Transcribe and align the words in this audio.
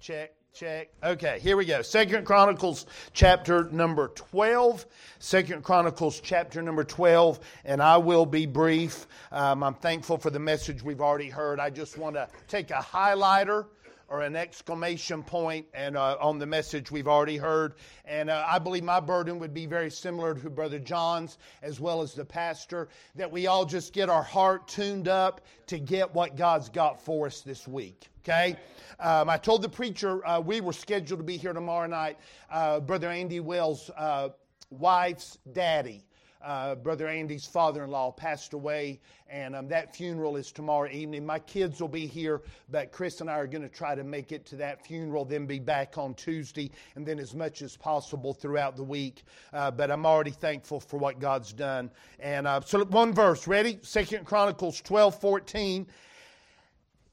check, 0.00 0.32
check. 0.54 0.88
Okay, 1.02 1.38
here 1.40 1.56
we 1.56 1.64
go. 1.64 1.82
Second 1.82 2.24
Chronicles 2.24 2.86
chapter 3.12 3.64
number 3.70 4.08
12. 4.08 4.86
Second 5.18 5.64
Chronicles 5.64 6.20
chapter 6.20 6.62
number 6.62 6.84
12, 6.84 7.40
and 7.64 7.82
I 7.82 7.96
will 7.96 8.26
be 8.26 8.46
brief. 8.46 9.06
Um, 9.32 9.62
I'm 9.62 9.74
thankful 9.74 10.18
for 10.18 10.30
the 10.30 10.38
message 10.38 10.82
we've 10.82 11.00
already 11.00 11.28
heard. 11.28 11.60
I 11.60 11.70
just 11.70 11.98
want 11.98 12.14
to 12.16 12.28
take 12.46 12.70
a 12.70 12.74
highlighter 12.74 13.66
or 14.08 14.22
an 14.22 14.36
exclamation 14.36 15.22
point 15.22 15.66
and 15.74 15.96
uh, 15.96 16.16
on 16.20 16.38
the 16.38 16.46
message 16.46 16.90
we've 16.90 17.08
already 17.08 17.36
heard. 17.36 17.74
And 18.04 18.30
uh, 18.30 18.44
i 18.48 18.58
believe 18.58 18.84
my 18.84 19.00
burden 19.00 19.38
would 19.38 19.54
be 19.54 19.66
very 19.66 19.90
similar 19.90 20.34
to 20.34 20.50
brother 20.50 20.78
john's 20.78 21.38
as 21.62 21.78
well 21.78 22.02
as 22.02 22.14
the 22.14 22.24
pastor 22.24 22.88
that 23.14 23.30
we 23.30 23.46
all 23.46 23.64
just 23.64 23.92
get 23.92 24.08
our 24.08 24.22
heart 24.22 24.68
tuned 24.68 25.08
up 25.08 25.42
to 25.66 25.78
get 25.78 26.14
what 26.14 26.36
god's 26.36 26.68
got 26.68 27.00
for 27.00 27.26
us 27.26 27.42
this 27.42 27.68
week 27.68 28.08
okay? 28.24 28.56
Um, 28.98 29.28
i 29.28 29.36
told 29.36 29.62
the 29.62 29.68
preacher 29.68 30.26
uh, 30.26 30.40
we 30.40 30.60
were 30.60 30.72
scheduled 30.72 31.20
to 31.20 31.24
be 31.24 31.36
here 31.36 31.52
tomorrow 31.52 31.86
night. 31.86 32.18
Uh, 32.50 32.80
brother 32.80 33.10
andy 33.10 33.40
wells 33.40 33.90
uh, 33.96 34.30
wife's 34.70 35.38
daddy 35.52 36.04
uh, 36.42 36.76
Brother 36.76 37.08
Andy's 37.08 37.46
father 37.46 37.84
in 37.84 37.90
law 37.90 38.12
passed 38.12 38.52
away, 38.52 39.00
and 39.28 39.56
um, 39.56 39.68
that 39.68 39.94
funeral 39.94 40.36
is 40.36 40.52
tomorrow 40.52 40.88
evening. 40.90 41.26
My 41.26 41.38
kids 41.38 41.80
will 41.80 41.88
be 41.88 42.06
here, 42.06 42.42
but 42.70 42.92
Chris 42.92 43.20
and 43.20 43.28
I 43.28 43.34
are 43.34 43.46
going 43.46 43.62
to 43.62 43.68
try 43.68 43.94
to 43.94 44.04
make 44.04 44.30
it 44.30 44.46
to 44.46 44.56
that 44.56 44.86
funeral, 44.86 45.24
then 45.24 45.46
be 45.46 45.58
back 45.58 45.98
on 45.98 46.14
Tuesday, 46.14 46.70
and 46.94 47.04
then 47.04 47.18
as 47.18 47.34
much 47.34 47.62
as 47.62 47.76
possible 47.76 48.32
throughout 48.32 48.76
the 48.76 48.84
week. 48.84 49.24
Uh, 49.52 49.70
but 49.70 49.90
I'm 49.90 50.06
already 50.06 50.30
thankful 50.30 50.80
for 50.80 50.98
what 50.98 51.18
God's 51.18 51.52
done. 51.52 51.90
And 52.20 52.46
uh, 52.46 52.60
so, 52.60 52.84
one 52.84 53.12
verse, 53.12 53.46
ready? 53.46 53.78
Second 53.82 54.24
Chronicles 54.24 54.80
12 54.80 55.20
14. 55.20 55.86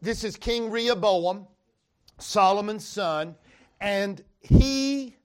This 0.01 0.23
is 0.23 0.35
King 0.35 0.69
Rehoboam, 0.69 1.47
Solomon's 2.19 2.85
son, 2.85 3.35
and 3.81 4.23
he 4.41 5.15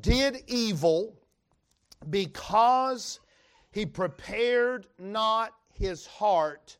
did 0.00 0.42
evil 0.46 1.14
because 2.08 3.20
he 3.70 3.86
prepared 3.86 4.86
not 4.98 5.54
his 5.72 6.06
heart 6.06 6.76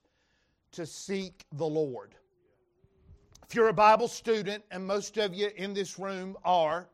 to 0.72 0.86
seek 0.86 1.44
the 1.52 1.66
Lord. 1.66 2.14
If 3.48 3.54
you're 3.54 3.68
a 3.68 3.72
Bible 3.72 4.08
student, 4.08 4.62
and 4.70 4.86
most 4.86 5.16
of 5.16 5.34
you 5.34 5.50
in 5.56 5.74
this 5.74 5.98
room 5.98 6.36
are, 6.44 6.88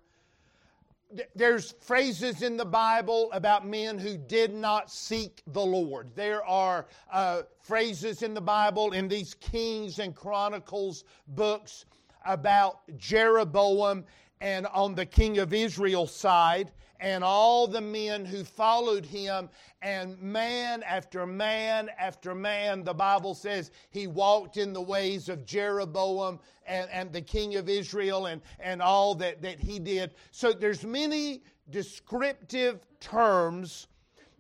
there's 1.35 1.73
phrases 1.81 2.43
in 2.43 2.57
the 2.57 2.65
Bible 2.65 3.31
about 3.33 3.67
men 3.67 3.99
who 3.99 4.17
did 4.17 4.55
not 4.55 4.91
seek 4.91 5.43
the 5.49 5.65
Lord. 5.65 6.11
There 6.15 6.45
are 6.45 6.87
uh, 7.13 7.43
phrases 7.61 8.23
in 8.23 8.35
the 8.35 8.41
Bible 8.41 8.93
in 8.93 9.07
these 9.07 9.35
Kings 9.35 9.99
and 9.99 10.15
Chronicles 10.15 11.05
books 11.29 11.85
about 12.25 12.81
Jeroboam 12.97 14.05
and 14.41 14.67
on 14.67 14.95
the 14.95 15.07
king 15.07 15.39
of 15.39 15.55
Israel 15.55 16.07
side 16.07 16.73
and 17.01 17.23
all 17.23 17.67
the 17.67 17.81
men 17.81 18.25
who 18.25 18.45
followed 18.45 19.05
him. 19.05 19.49
And 19.83 20.21
man 20.21 20.83
after 20.83 21.27
man 21.27 21.91
after 21.99 22.35
man, 22.35 22.85
the 22.85 22.95
Bible 22.95 23.35
says 23.35 23.71
he 23.91 24.07
walked 24.07 24.57
in 24.57 24.73
the 24.73 24.81
ways 24.81 25.29
of 25.29 25.45
Jeroboam 25.45 26.41
and, 26.67 26.89
and 26.91 27.13
the 27.13 27.21
king 27.21 27.57
of 27.57 27.69
Israel 27.69 28.27
and, 28.27 28.41
and 28.61 28.83
all 28.83 29.15
that, 29.17 29.43
that 29.43 29.61
he 29.61 29.79
did. 29.79 30.15
So 30.31 30.53
there's 30.53 30.85
many 30.85 31.43
descriptive 31.71 32.87
terms 33.01 33.89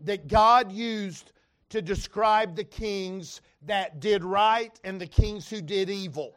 that 0.01 0.29
God 0.29 0.71
used 0.73 1.33
to 1.69 1.83
describe 1.83 2.55
the 2.55 2.65
kings 2.65 3.41
that 3.63 4.01
did 4.01 4.23
right 4.23 4.79
and 4.85 5.01
the 5.01 5.07
kings 5.07 5.49
who 5.51 5.61
did 5.61 5.91
evil 5.91 6.35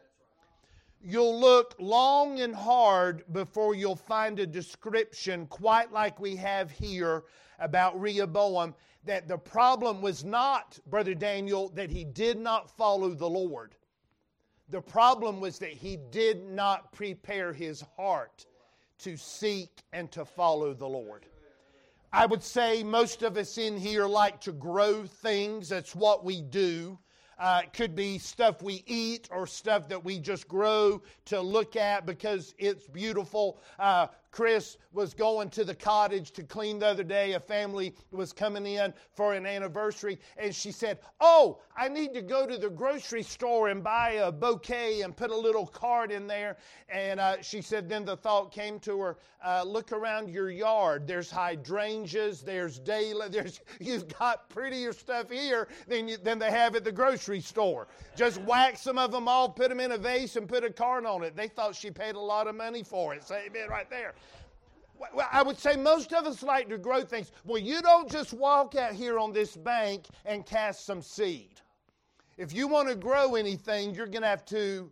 you'll 1.02 1.38
look 1.38 1.74
long 1.78 2.40
and 2.40 2.54
hard 2.54 3.24
before 3.32 3.74
you'll 3.74 3.96
find 3.96 4.38
a 4.38 4.46
description 4.46 5.46
quite 5.46 5.92
like 5.92 6.20
we 6.20 6.36
have 6.36 6.70
here 6.70 7.24
about 7.58 8.00
Rehoboam 8.00 8.74
that 9.04 9.28
the 9.28 9.38
problem 9.38 10.02
was 10.02 10.24
not, 10.24 10.78
Brother 10.86 11.14
Daniel, 11.14 11.70
that 11.70 11.90
he 11.90 12.04
did 12.04 12.38
not 12.38 12.70
follow 12.76 13.10
the 13.10 13.28
Lord. 13.28 13.74
The 14.68 14.80
problem 14.80 15.40
was 15.40 15.58
that 15.58 15.70
he 15.70 15.98
did 16.10 16.44
not 16.44 16.92
prepare 16.92 17.52
his 17.52 17.82
heart 17.96 18.46
to 18.98 19.16
seek 19.16 19.82
and 19.92 20.12
to 20.12 20.24
follow 20.24 20.74
the 20.74 20.86
Lord. 20.86 21.26
I 22.12 22.26
would 22.26 22.42
say 22.42 22.82
most 22.82 23.22
of 23.22 23.36
us 23.36 23.56
in 23.56 23.78
here 23.78 24.06
like 24.06 24.40
to 24.42 24.52
grow 24.52 25.04
things, 25.06 25.68
that's 25.68 25.94
what 25.94 26.24
we 26.24 26.42
do. 26.42 26.98
Uh, 27.40 27.62
could 27.72 27.96
be 27.96 28.18
stuff 28.18 28.60
we 28.60 28.84
eat 28.86 29.26
or 29.32 29.46
stuff 29.46 29.88
that 29.88 30.04
we 30.04 30.18
just 30.18 30.46
grow 30.46 31.00
to 31.24 31.40
look 31.40 31.74
at 31.74 32.04
because 32.04 32.54
it's 32.58 32.86
beautiful. 32.86 33.58
Uh, 33.78 34.08
Chris 34.30 34.76
was 34.92 35.14
going 35.14 35.50
to 35.50 35.64
the 35.64 35.74
cottage 35.74 36.30
to 36.32 36.42
clean 36.42 36.78
the 36.78 36.86
other 36.86 37.02
day. 37.02 37.32
A 37.32 37.40
family 37.40 37.94
was 38.12 38.32
coming 38.32 38.66
in 38.66 38.94
for 39.14 39.34
an 39.34 39.46
anniversary, 39.46 40.18
and 40.36 40.54
she 40.54 40.72
said, 40.72 40.98
Oh, 41.20 41.60
I 41.76 41.88
need 41.88 42.14
to 42.14 42.22
go 42.22 42.46
to 42.46 42.56
the 42.56 42.70
grocery 42.70 43.22
store 43.22 43.68
and 43.68 43.82
buy 43.82 44.12
a 44.12 44.30
bouquet 44.30 45.02
and 45.02 45.16
put 45.16 45.30
a 45.30 45.36
little 45.36 45.66
card 45.66 46.12
in 46.12 46.26
there. 46.26 46.56
And 46.88 47.18
uh, 47.18 47.42
she 47.42 47.60
said, 47.60 47.88
Then 47.88 48.04
the 48.04 48.16
thought 48.16 48.52
came 48.52 48.78
to 48.80 49.00
her 49.00 49.18
uh, 49.44 49.64
Look 49.66 49.92
around 49.92 50.28
your 50.28 50.50
yard. 50.50 51.06
There's 51.06 51.30
hydrangeas, 51.30 52.42
there's 52.42 52.78
daily, 52.78 53.28
there's, 53.30 53.60
you've 53.80 54.06
got 54.18 54.48
prettier 54.48 54.92
stuff 54.92 55.30
here 55.30 55.68
than, 55.88 56.08
you, 56.08 56.16
than 56.16 56.38
they 56.38 56.50
have 56.50 56.76
at 56.76 56.84
the 56.84 56.92
grocery 56.92 57.40
store. 57.40 57.88
Just 58.16 58.40
whack 58.42 58.76
some 58.76 58.98
of 58.98 59.12
them 59.12 59.28
off, 59.28 59.56
put 59.56 59.68
them 59.68 59.80
in 59.80 59.92
a 59.92 59.98
vase, 59.98 60.36
and 60.36 60.48
put 60.48 60.64
a 60.64 60.70
card 60.70 61.06
on 61.06 61.22
it. 61.22 61.36
They 61.36 61.48
thought 61.48 61.74
she 61.74 61.90
paid 61.90 62.14
a 62.14 62.20
lot 62.20 62.46
of 62.46 62.54
money 62.54 62.82
for 62.82 63.14
it. 63.14 63.24
Say 63.24 63.48
it 63.52 63.70
right 63.70 63.88
there. 63.88 64.14
I 65.32 65.42
would 65.42 65.58
say 65.58 65.76
most 65.76 66.12
of 66.12 66.26
us 66.26 66.42
like 66.42 66.68
to 66.68 66.78
grow 66.78 67.02
things. 67.02 67.32
Well, 67.44 67.58
you 67.58 67.80
don't 67.80 68.10
just 68.10 68.32
walk 68.32 68.74
out 68.74 68.92
here 68.92 69.18
on 69.18 69.32
this 69.32 69.56
bank 69.56 70.06
and 70.24 70.44
cast 70.44 70.84
some 70.84 71.02
seed. 71.02 71.60
If 72.36 72.52
you 72.52 72.68
want 72.68 72.88
to 72.88 72.94
grow 72.94 73.34
anything, 73.34 73.94
you're 73.94 74.06
going 74.06 74.22
to 74.22 74.28
have 74.28 74.44
to 74.46 74.90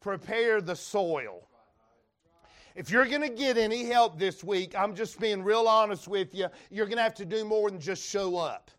prepare 0.00 0.60
the 0.60 0.76
soil. 0.76 1.48
If 2.74 2.90
you're 2.90 3.06
going 3.06 3.22
to 3.22 3.28
get 3.28 3.56
any 3.56 3.84
help 3.84 4.18
this 4.18 4.42
week, 4.42 4.74
I'm 4.76 4.94
just 4.94 5.20
being 5.20 5.44
real 5.44 5.68
honest 5.68 6.08
with 6.08 6.34
you, 6.34 6.48
you're 6.70 6.86
going 6.86 6.96
to 6.96 7.02
have 7.04 7.14
to 7.14 7.24
do 7.24 7.44
more 7.44 7.70
than 7.70 7.80
just 7.80 8.02
show 8.04 8.36
up. 8.36 8.70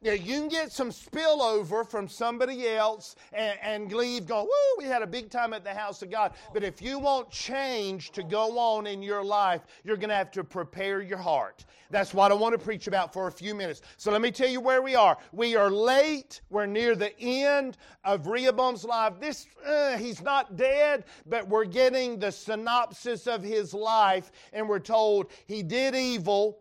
Now, 0.00 0.12
you 0.12 0.38
can 0.38 0.48
get 0.48 0.70
some 0.70 0.90
spillover 0.90 1.84
from 1.84 2.06
somebody 2.06 2.68
else 2.68 3.16
and, 3.32 3.58
and 3.60 3.92
leave 3.92 4.26
going, 4.26 4.44
woo, 4.44 4.78
we 4.78 4.84
had 4.84 5.02
a 5.02 5.06
big 5.08 5.28
time 5.28 5.52
at 5.52 5.64
the 5.64 5.74
house 5.74 6.02
of 6.02 6.10
God. 6.10 6.34
But 6.54 6.62
if 6.62 6.80
you 6.80 7.00
want 7.00 7.30
change 7.30 8.12
to 8.12 8.22
go 8.22 8.56
on 8.60 8.86
in 8.86 9.02
your 9.02 9.24
life, 9.24 9.62
you're 9.82 9.96
going 9.96 10.10
to 10.10 10.14
have 10.14 10.30
to 10.32 10.44
prepare 10.44 11.02
your 11.02 11.18
heart. 11.18 11.64
That's 11.90 12.14
what 12.14 12.30
I 12.30 12.36
want 12.36 12.52
to 12.52 12.64
preach 12.64 12.86
about 12.86 13.12
for 13.12 13.26
a 13.26 13.32
few 13.32 13.56
minutes. 13.56 13.82
So 13.96 14.12
let 14.12 14.20
me 14.20 14.30
tell 14.30 14.48
you 14.48 14.60
where 14.60 14.82
we 14.82 14.94
are. 14.94 15.18
We 15.32 15.56
are 15.56 15.68
late. 15.70 16.42
We're 16.48 16.66
near 16.66 16.94
the 16.94 17.18
end 17.18 17.76
of 18.04 18.28
Rehoboam's 18.28 18.84
life. 18.84 19.14
This, 19.18 19.48
uh, 19.66 19.96
he's 19.96 20.22
not 20.22 20.56
dead, 20.56 21.06
but 21.26 21.48
we're 21.48 21.64
getting 21.64 22.20
the 22.20 22.30
synopsis 22.30 23.26
of 23.26 23.42
his 23.42 23.74
life, 23.74 24.30
and 24.52 24.68
we're 24.68 24.78
told 24.78 25.32
he 25.46 25.64
did 25.64 25.96
evil 25.96 26.60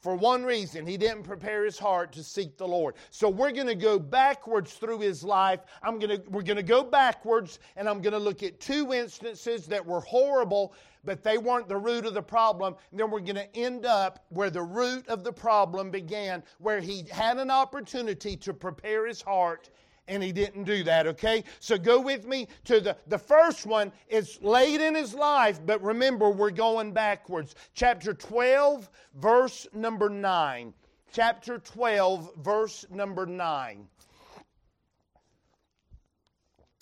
for 0.00 0.14
one 0.14 0.44
reason. 0.44 0.86
He 0.86 0.96
didn't 0.96 1.24
prepare 1.24 1.64
his 1.64 1.78
heart 1.78 2.12
to 2.12 2.22
seek 2.22 2.56
the 2.56 2.66
lord. 2.66 2.94
So 3.10 3.28
we're 3.28 3.52
going 3.52 3.66
to 3.66 3.74
go 3.74 3.98
backwards 3.98 4.74
through 4.74 5.00
his 5.00 5.24
life. 5.24 5.60
I'm 5.82 5.98
going 5.98 6.20
to 6.20 6.30
we're 6.30 6.42
going 6.42 6.56
to 6.56 6.62
go 6.62 6.84
backwards 6.84 7.58
and 7.76 7.88
i'm 7.88 8.00
going 8.00 8.12
to 8.12 8.18
look 8.18 8.42
at 8.42 8.60
two 8.60 8.92
instances 8.92 9.66
that 9.66 9.84
were 9.84 10.00
horrible 10.00 10.74
but 11.04 11.22
they 11.22 11.38
weren't 11.38 11.68
the 11.68 11.76
root 11.76 12.04
of 12.04 12.12
the 12.12 12.22
problem. 12.22 12.74
And 12.90 13.00
then 13.00 13.10
we're 13.10 13.20
going 13.20 13.36
to 13.36 13.56
end 13.56 13.86
up 13.86 14.26
where 14.28 14.50
the 14.50 14.62
root 14.62 15.08
of 15.08 15.24
the 15.24 15.32
problem 15.32 15.90
began 15.90 16.42
where 16.58 16.80
he 16.80 17.04
had 17.10 17.38
an 17.38 17.50
opportunity 17.50 18.36
to 18.36 18.52
prepare 18.52 19.06
his 19.06 19.22
heart 19.22 19.70
and 20.08 20.22
he 20.22 20.32
didn't 20.32 20.64
do 20.64 20.82
that, 20.84 21.06
okay? 21.06 21.44
So 21.60 21.78
go 21.78 22.00
with 22.00 22.26
me 22.26 22.48
to 22.64 22.80
the, 22.80 22.96
the 23.06 23.18
first 23.18 23.66
one. 23.66 23.92
It's 24.08 24.42
late 24.42 24.80
in 24.80 24.94
his 24.94 25.14
life, 25.14 25.60
but 25.64 25.82
remember, 25.82 26.30
we're 26.30 26.50
going 26.50 26.92
backwards. 26.92 27.54
Chapter 27.74 28.14
12, 28.14 28.88
verse 29.14 29.66
number 29.72 30.08
9. 30.08 30.72
Chapter 31.12 31.58
12, 31.58 32.30
verse 32.38 32.86
number 32.90 33.26
9. 33.26 33.86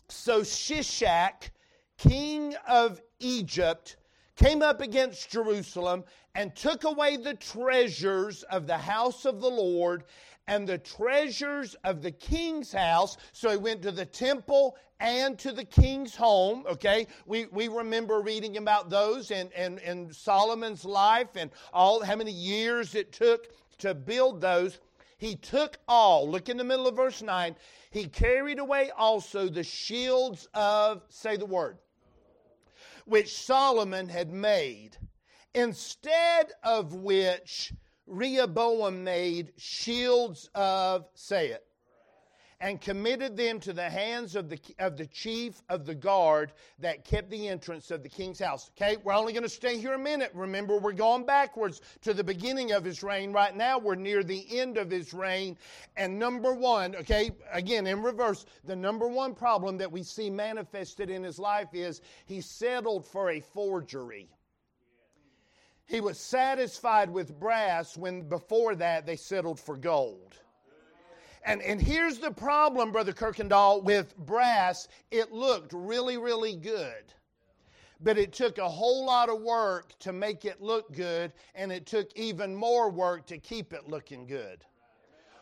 So 0.09 0.41
Shishak, 0.41 1.51
king 1.99 2.55
of 2.67 3.01
Egypt, 3.19 3.97
came 4.37 4.63
up 4.63 4.81
against 4.81 5.31
Jerusalem 5.31 6.05
and 6.35 6.55
took 6.55 6.85
away 6.85 7.17
the 7.17 7.35
treasures 7.35 8.43
of 8.45 8.67
the 8.67 8.77
house 8.77 9.25
of 9.25 9.41
the 9.41 9.49
Lord 9.49 10.05
and 10.49 10.67
the 10.67 10.79
treasures 10.79 11.75
of 11.85 12.03
the 12.03 12.11
king's 12.11 12.73
house. 12.73 13.17
So 13.33 13.51
he 13.51 13.57
went 13.57 13.83
to 13.83 13.93
the 13.93 14.07
temple 14.07 14.77
and 15.01 15.39
to 15.41 15.53
the 15.53 15.65
king's 15.65 16.15
home. 16.15 16.65
Okay, 16.71 17.07
we, 17.27 17.47
we 17.47 17.69
remember 17.69 18.21
reading 18.21 18.57
about 18.57 18.91
those 18.91 19.31
and 19.31 19.51
in 19.53 20.13
Solomon's 20.13 20.85
life 20.85 21.37
and 21.37 21.51
all 21.73 22.03
how 22.05 22.17
many 22.17 22.33
years 22.33 22.95
it 22.95 23.13
took 23.13 23.49
to 23.79 23.95
build 23.95 24.41
those. 24.41 24.79
He 25.19 25.35
took 25.35 25.79
all, 25.89 26.29
look 26.31 26.49
in 26.49 26.57
the 26.57 26.65
middle 26.65 26.87
of 26.87 26.97
verse 26.97 27.23
9, 27.23 27.57
he 27.91 28.05
carried 28.07 28.59
away 28.59 28.91
also 28.91 29.49
the 29.49 29.63
shields 29.63 30.47
of, 30.53 31.03
say 31.09 31.37
the 31.37 31.47
word, 31.47 31.79
which 33.07 33.35
Solomon 33.35 34.09
had 34.09 34.31
made, 34.31 34.99
instead 35.55 36.53
of 36.63 36.93
which 36.95 37.73
Rehoboam 38.07 39.05
made 39.05 39.53
shields 39.57 40.49
of, 40.55 41.07
say 41.15 41.49
it, 41.49 41.67
and 42.61 42.81
committed 42.81 43.37
them 43.37 43.61
to 43.61 43.73
the 43.73 43.91
hands 43.91 44.35
of 44.35 44.49
the, 44.49 44.59
of 44.79 44.97
the 44.97 45.07
chief 45.07 45.61
of 45.69 45.85
the 45.85 45.95
guard 45.95 46.53
that 46.79 47.05
kept 47.05 47.31
the 47.31 47.49
entrance 47.49 47.91
of 47.91 48.03
the 48.03 48.09
king's 48.09 48.39
house. 48.39 48.71
Okay, 48.71 48.97
we're 49.05 49.13
only 49.13 49.33
going 49.33 49.43
to 49.43 49.49
stay 49.49 49.79
here 49.79 49.93
a 49.93 49.99
minute. 49.99 50.31
Remember, 50.33 50.79
we're 50.79 50.93
going 50.93 51.27
backwards 51.27 51.83
to 52.03 52.15
the 52.15 52.25
beginning 52.25 52.73
of 52.73 52.83
his 52.85 53.03
reign. 53.03 53.33
Right 53.33 53.55
now, 53.55 53.79
we're 53.79 53.95
near 53.95 54.23
the 54.23 54.59
end 54.59 54.79
of 54.79 54.91
his 54.91 55.13
reign. 55.13 55.59
And 55.97 56.19
number 56.19 56.55
one, 56.55 56.97
okay, 56.97 57.31
again, 57.53 57.87
in 57.87 58.03
reverse, 58.03 58.47
the 58.65 58.77
number 58.77 59.07
one 59.07 59.35
problem 59.35 59.77
that 59.79 59.93
we 59.93 60.03
see 60.03 60.31
manifested 60.31 61.11
in 61.11 61.23
his 61.23 61.39
life 61.39 61.69
is 61.75 62.01
he 62.25 62.41
settled 62.41 63.05
for 63.05 63.31
a 63.31 63.41
forgery. 63.41 64.31
He 65.87 66.01
was 66.01 66.19
satisfied 66.19 67.11
with 67.11 67.39
brass 67.39 67.97
when 67.97 68.29
before 68.29 68.75
that 68.75 69.07
they 69.07 69.17
settled 69.17 69.61
for 69.61 69.77
gold. 69.77 70.37
And, 71.45 71.63
and 71.63 71.81
here's 71.81 72.19
the 72.19 72.33
problem, 72.33 72.91
Brother 72.91 73.13
Kirkendall, 73.13 73.85
with 73.85 74.17
brass. 74.17 74.89
It 75.13 75.31
looked 75.31 75.73
really, 75.73 76.17
really 76.17 76.57
good. 76.57 77.15
But 78.01 78.19
it 78.19 78.33
took 78.33 78.59
a 78.59 78.69
whole 78.69 79.07
lot 79.07 79.29
of 79.29 79.41
work 79.41 79.97
to 80.01 80.13
make 80.13 80.45
it 80.45 80.61
look 80.61 80.93
good, 80.93 81.33
and 81.55 81.71
it 81.71 81.87
took 81.87 82.11
even 82.17 82.55
more 82.55 82.91
work 82.91 83.27
to 83.29 83.39
keep 83.39 83.73
it 83.73 83.89
looking 83.89 84.27
good. 84.27 84.65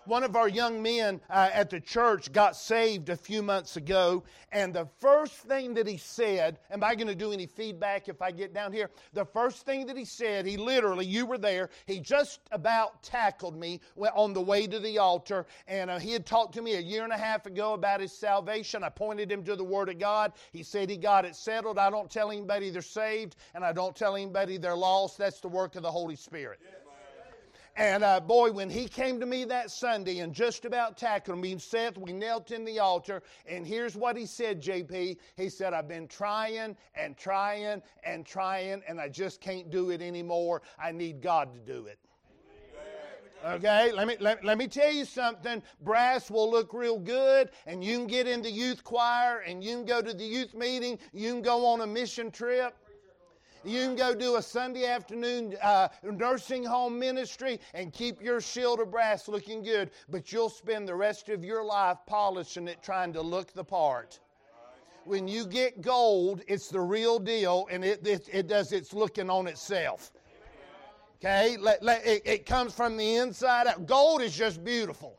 One 0.06 0.22
of 0.22 0.36
our 0.36 0.48
young 0.48 0.82
men 0.82 1.20
uh, 1.30 1.48
at 1.52 1.70
the 1.70 1.80
church 1.80 2.30
got 2.30 2.56
saved 2.56 3.08
a 3.08 3.16
few 3.16 3.42
months 3.42 3.76
ago, 3.76 4.22
and 4.52 4.74
the 4.74 4.86
first 5.00 5.34
thing 5.34 5.72
that 5.74 5.86
he 5.86 5.96
said, 5.96 6.58
Am 6.70 6.84
I 6.84 6.94
going 6.94 7.06
to 7.06 7.14
do 7.14 7.32
any 7.32 7.46
feedback 7.46 8.08
if 8.08 8.20
I 8.20 8.30
get 8.30 8.52
down 8.52 8.72
here? 8.72 8.90
The 9.14 9.24
first 9.24 9.64
thing 9.64 9.86
that 9.86 9.96
he 9.96 10.04
said, 10.04 10.44
he 10.44 10.58
literally, 10.58 11.06
you 11.06 11.24
were 11.24 11.38
there, 11.38 11.70
he 11.86 12.00
just 12.00 12.40
about 12.52 13.02
tackled 13.02 13.56
me 13.56 13.80
on 14.14 14.34
the 14.34 14.40
way 14.40 14.66
to 14.66 14.78
the 14.78 14.98
altar, 14.98 15.46
and 15.66 15.90
uh, 15.90 15.98
he 15.98 16.12
had 16.12 16.26
talked 16.26 16.54
to 16.54 16.62
me 16.62 16.74
a 16.74 16.80
year 16.80 17.04
and 17.04 17.12
a 17.12 17.18
half 17.18 17.46
ago 17.46 17.72
about 17.72 18.00
his 18.00 18.12
salvation. 18.12 18.84
I 18.84 18.90
pointed 18.90 19.32
him 19.32 19.42
to 19.44 19.56
the 19.56 19.64
Word 19.64 19.88
of 19.88 19.98
God. 19.98 20.32
He 20.52 20.62
said 20.62 20.90
he 20.90 20.98
got 20.98 21.24
it 21.24 21.34
settled. 21.34 21.78
I 21.78 21.88
don't 21.88 22.10
tell 22.10 22.30
anybody 22.30 22.68
they're 22.68 22.82
saved, 22.82 23.36
and 23.54 23.64
I 23.64 23.72
don't 23.72 23.96
tell 23.96 24.16
anybody 24.16 24.58
they're 24.58 24.76
lost. 24.76 25.16
That's 25.16 25.40
the 25.40 25.48
work 25.48 25.76
of 25.76 25.82
the 25.82 25.90
Holy 25.90 26.16
Spirit. 26.16 26.60
Yeah. 26.62 26.83
And 27.76 28.04
uh, 28.04 28.20
boy, 28.20 28.52
when 28.52 28.70
he 28.70 28.86
came 28.86 29.18
to 29.18 29.26
me 29.26 29.44
that 29.46 29.68
Sunday 29.68 30.20
and 30.20 30.32
just 30.32 30.64
about 30.64 30.96
tackled 30.96 31.38
me, 31.38 31.58
Seth, 31.58 31.98
we 31.98 32.12
knelt 32.12 32.52
in 32.52 32.64
the 32.64 32.78
altar, 32.78 33.22
and 33.46 33.66
here's 33.66 33.96
what 33.96 34.16
he 34.16 34.26
said, 34.26 34.62
JP. 34.62 35.16
He 35.36 35.48
said, 35.48 35.74
I've 35.74 35.88
been 35.88 36.06
trying 36.06 36.76
and 36.94 37.16
trying 37.16 37.82
and 38.04 38.24
trying, 38.24 38.80
and 38.86 39.00
I 39.00 39.08
just 39.08 39.40
can't 39.40 39.70
do 39.70 39.90
it 39.90 40.02
anymore. 40.02 40.62
I 40.78 40.92
need 40.92 41.20
God 41.20 41.52
to 41.52 41.72
do 41.72 41.86
it. 41.86 41.98
Okay, 43.44 43.92
let 43.92 44.06
me, 44.06 44.16
let, 44.20 44.42
let 44.42 44.56
me 44.56 44.68
tell 44.68 44.90
you 44.90 45.04
something. 45.04 45.60
Brass 45.82 46.30
will 46.30 46.50
look 46.50 46.72
real 46.72 46.98
good, 46.98 47.50
and 47.66 47.84
you 47.84 47.98
can 47.98 48.06
get 48.06 48.26
in 48.26 48.40
the 48.40 48.50
youth 48.50 48.84
choir, 48.84 49.40
and 49.40 49.62
you 49.62 49.76
can 49.76 49.84
go 49.84 50.00
to 50.00 50.14
the 50.14 50.24
youth 50.24 50.54
meeting, 50.54 50.98
you 51.12 51.32
can 51.32 51.42
go 51.42 51.66
on 51.66 51.80
a 51.80 51.86
mission 51.86 52.30
trip. 52.30 52.74
You 53.64 53.80
can 53.80 53.96
go 53.96 54.14
do 54.14 54.36
a 54.36 54.42
Sunday 54.42 54.86
afternoon 54.86 55.56
uh, 55.62 55.88
nursing 56.02 56.64
home 56.64 56.98
ministry 56.98 57.60
and 57.72 57.92
keep 57.92 58.22
your 58.22 58.40
shield 58.40 58.80
of 58.80 58.90
brass 58.90 59.28
looking 59.28 59.62
good, 59.62 59.90
but 60.08 60.32
you'll 60.32 60.50
spend 60.50 60.86
the 60.88 60.94
rest 60.94 61.28
of 61.28 61.44
your 61.44 61.64
life 61.64 61.98
polishing 62.06 62.68
it, 62.68 62.82
trying 62.82 63.12
to 63.14 63.22
look 63.22 63.52
the 63.52 63.64
part 63.64 64.20
when 65.04 65.28
you 65.28 65.46
get 65.46 65.80
gold, 65.82 66.42
it's 66.48 66.68
the 66.68 66.80
real 66.80 67.18
deal 67.18 67.68
and 67.70 67.84
it, 67.84 68.06
it, 68.06 68.28
it 68.32 68.46
does 68.46 68.72
its 68.72 68.92
looking 68.92 69.30
on 69.30 69.46
itself. 69.46 70.12
Okay? 71.16 71.56
Let, 71.58 71.82
let, 71.82 72.04
it, 72.06 72.22
it 72.24 72.46
comes 72.46 72.74
from 72.74 72.96
the 72.96 73.16
inside 73.16 73.66
out. 73.66 73.86
Gold 73.86 74.22
is 74.22 74.36
just 74.36 74.64
beautiful. 74.64 75.18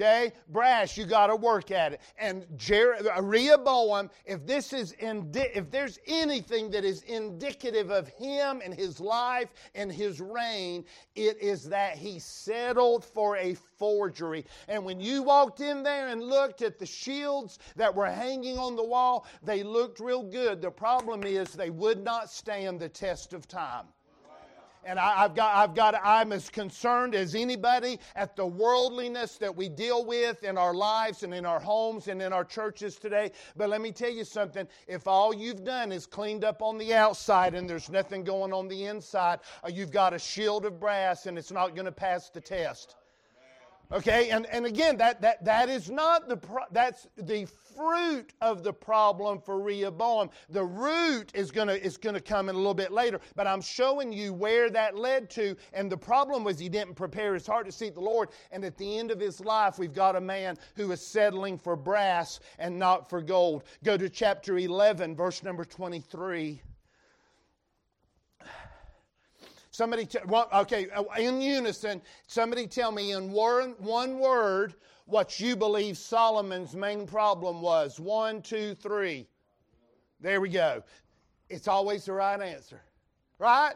Okay, 0.00 0.32
brass, 0.48 0.96
you 0.96 1.04
got 1.04 1.26
to 1.26 1.36
work 1.36 1.70
at 1.70 1.92
it. 1.92 2.00
And 2.18 2.46
Jer- 2.56 2.96
Rehoboam, 3.20 4.08
if 4.24 4.46
this 4.46 4.72
is 4.72 4.94
indi- 4.94 5.50
if 5.54 5.70
there's 5.70 5.98
anything 6.06 6.70
that 6.70 6.86
is 6.86 7.02
indicative 7.02 7.90
of 7.90 8.08
him 8.08 8.62
and 8.64 8.72
his 8.72 8.98
life 8.98 9.50
and 9.74 9.92
his 9.92 10.18
reign, 10.18 10.86
it 11.16 11.36
is 11.42 11.68
that 11.68 11.98
he 11.98 12.18
settled 12.18 13.04
for 13.04 13.36
a 13.36 13.52
forgery. 13.52 14.46
And 14.68 14.86
when 14.86 15.00
you 15.00 15.22
walked 15.22 15.60
in 15.60 15.82
there 15.82 16.08
and 16.08 16.22
looked 16.22 16.62
at 16.62 16.78
the 16.78 16.86
shields 16.86 17.58
that 17.76 17.94
were 17.94 18.10
hanging 18.10 18.56
on 18.56 18.76
the 18.76 18.84
wall, 18.84 19.26
they 19.42 19.62
looked 19.62 20.00
real 20.00 20.22
good. 20.22 20.62
The 20.62 20.70
problem 20.70 21.24
is 21.24 21.52
they 21.52 21.68
would 21.68 22.02
not 22.02 22.30
stand 22.30 22.80
the 22.80 22.88
test 22.88 23.34
of 23.34 23.46
time. 23.46 23.84
And 24.84 24.98
I, 24.98 25.16
have 25.16 25.34
got, 25.34 25.54
I've 25.56 25.74
got, 25.74 25.94
I'm 26.02 26.32
as 26.32 26.48
concerned 26.48 27.14
as 27.14 27.34
anybody 27.34 27.98
at 28.16 28.34
the 28.34 28.46
worldliness 28.46 29.36
that 29.36 29.54
we 29.54 29.68
deal 29.68 30.06
with 30.06 30.42
in 30.42 30.56
our 30.56 30.72
lives 30.72 31.22
and 31.22 31.34
in 31.34 31.44
our 31.44 31.60
homes 31.60 32.08
and 32.08 32.22
in 32.22 32.32
our 32.32 32.44
churches 32.44 32.96
today. 32.96 33.32
But 33.56 33.68
let 33.68 33.82
me 33.82 33.92
tell 33.92 34.10
you 34.10 34.24
something. 34.24 34.66
If 34.88 35.06
all 35.06 35.34
you've 35.34 35.64
done 35.64 35.92
is 35.92 36.06
cleaned 36.06 36.44
up 36.44 36.62
on 36.62 36.78
the 36.78 36.94
outside 36.94 37.54
and 37.54 37.68
there's 37.68 37.90
nothing 37.90 38.24
going 38.24 38.52
on 38.52 38.68
the 38.68 38.86
inside, 38.86 39.40
uh, 39.62 39.68
you've 39.68 39.92
got 39.92 40.14
a 40.14 40.18
shield 40.18 40.64
of 40.64 40.80
brass 40.80 41.26
and 41.26 41.36
it's 41.36 41.52
not 41.52 41.74
going 41.74 41.84
to 41.86 41.92
pass 41.92 42.30
the 42.30 42.40
test. 42.40 42.96
Okay, 43.92 44.30
and, 44.30 44.46
and 44.46 44.66
again, 44.66 44.96
that, 44.98 45.20
that, 45.20 45.44
that 45.44 45.68
is 45.68 45.90
not 45.90 46.28
the, 46.28 46.36
pro- 46.36 46.64
that's 46.70 47.08
the 47.16 47.46
fruit 47.76 48.32
of 48.40 48.62
the 48.62 48.72
problem 48.72 49.40
for 49.40 49.60
Rehoboam. 49.60 50.30
The 50.48 50.62
root 50.62 51.32
is 51.34 51.50
to 51.50 51.84
is 51.84 51.96
gonna 51.96 52.20
come 52.20 52.48
in 52.48 52.54
a 52.54 52.58
little 52.58 52.72
bit 52.72 52.92
later, 52.92 53.20
but 53.34 53.48
I'm 53.48 53.60
showing 53.60 54.12
you 54.12 54.32
where 54.32 54.70
that 54.70 54.96
led 54.96 55.28
to. 55.30 55.56
And 55.72 55.90
the 55.90 55.96
problem 55.96 56.44
was 56.44 56.56
he 56.56 56.68
didn't 56.68 56.94
prepare 56.94 57.34
his 57.34 57.48
heart 57.48 57.66
to 57.66 57.72
seek 57.72 57.94
the 57.94 58.00
Lord. 58.00 58.28
And 58.52 58.64
at 58.64 58.76
the 58.76 58.98
end 58.98 59.10
of 59.10 59.18
his 59.18 59.40
life, 59.40 59.76
we've 59.76 59.92
got 59.92 60.14
a 60.14 60.20
man 60.20 60.56
who 60.76 60.92
is 60.92 61.04
settling 61.04 61.58
for 61.58 61.74
brass 61.74 62.38
and 62.60 62.78
not 62.78 63.10
for 63.10 63.20
gold. 63.20 63.64
Go 63.82 63.96
to 63.96 64.08
chapter 64.08 64.58
11, 64.58 65.16
verse 65.16 65.42
number 65.42 65.64
23. 65.64 66.62
Somebody, 69.70 70.04
t- 70.04 70.18
okay, 70.54 70.88
uh, 70.90 71.04
in 71.18 71.40
unison, 71.40 72.02
somebody 72.26 72.66
tell 72.66 72.90
me 72.90 73.12
in 73.12 73.30
one, 73.30 73.74
one 73.78 74.18
word 74.18 74.74
what 75.06 75.38
you 75.38 75.54
believe 75.56 75.96
Solomon's 75.96 76.74
main 76.74 77.06
problem 77.06 77.62
was. 77.62 78.00
One, 78.00 78.42
two, 78.42 78.74
three. 78.74 79.28
There 80.20 80.40
we 80.40 80.48
go. 80.48 80.82
It's 81.48 81.68
always 81.68 82.04
the 82.04 82.12
right 82.12 82.40
answer, 82.40 82.82
right? 83.38 83.74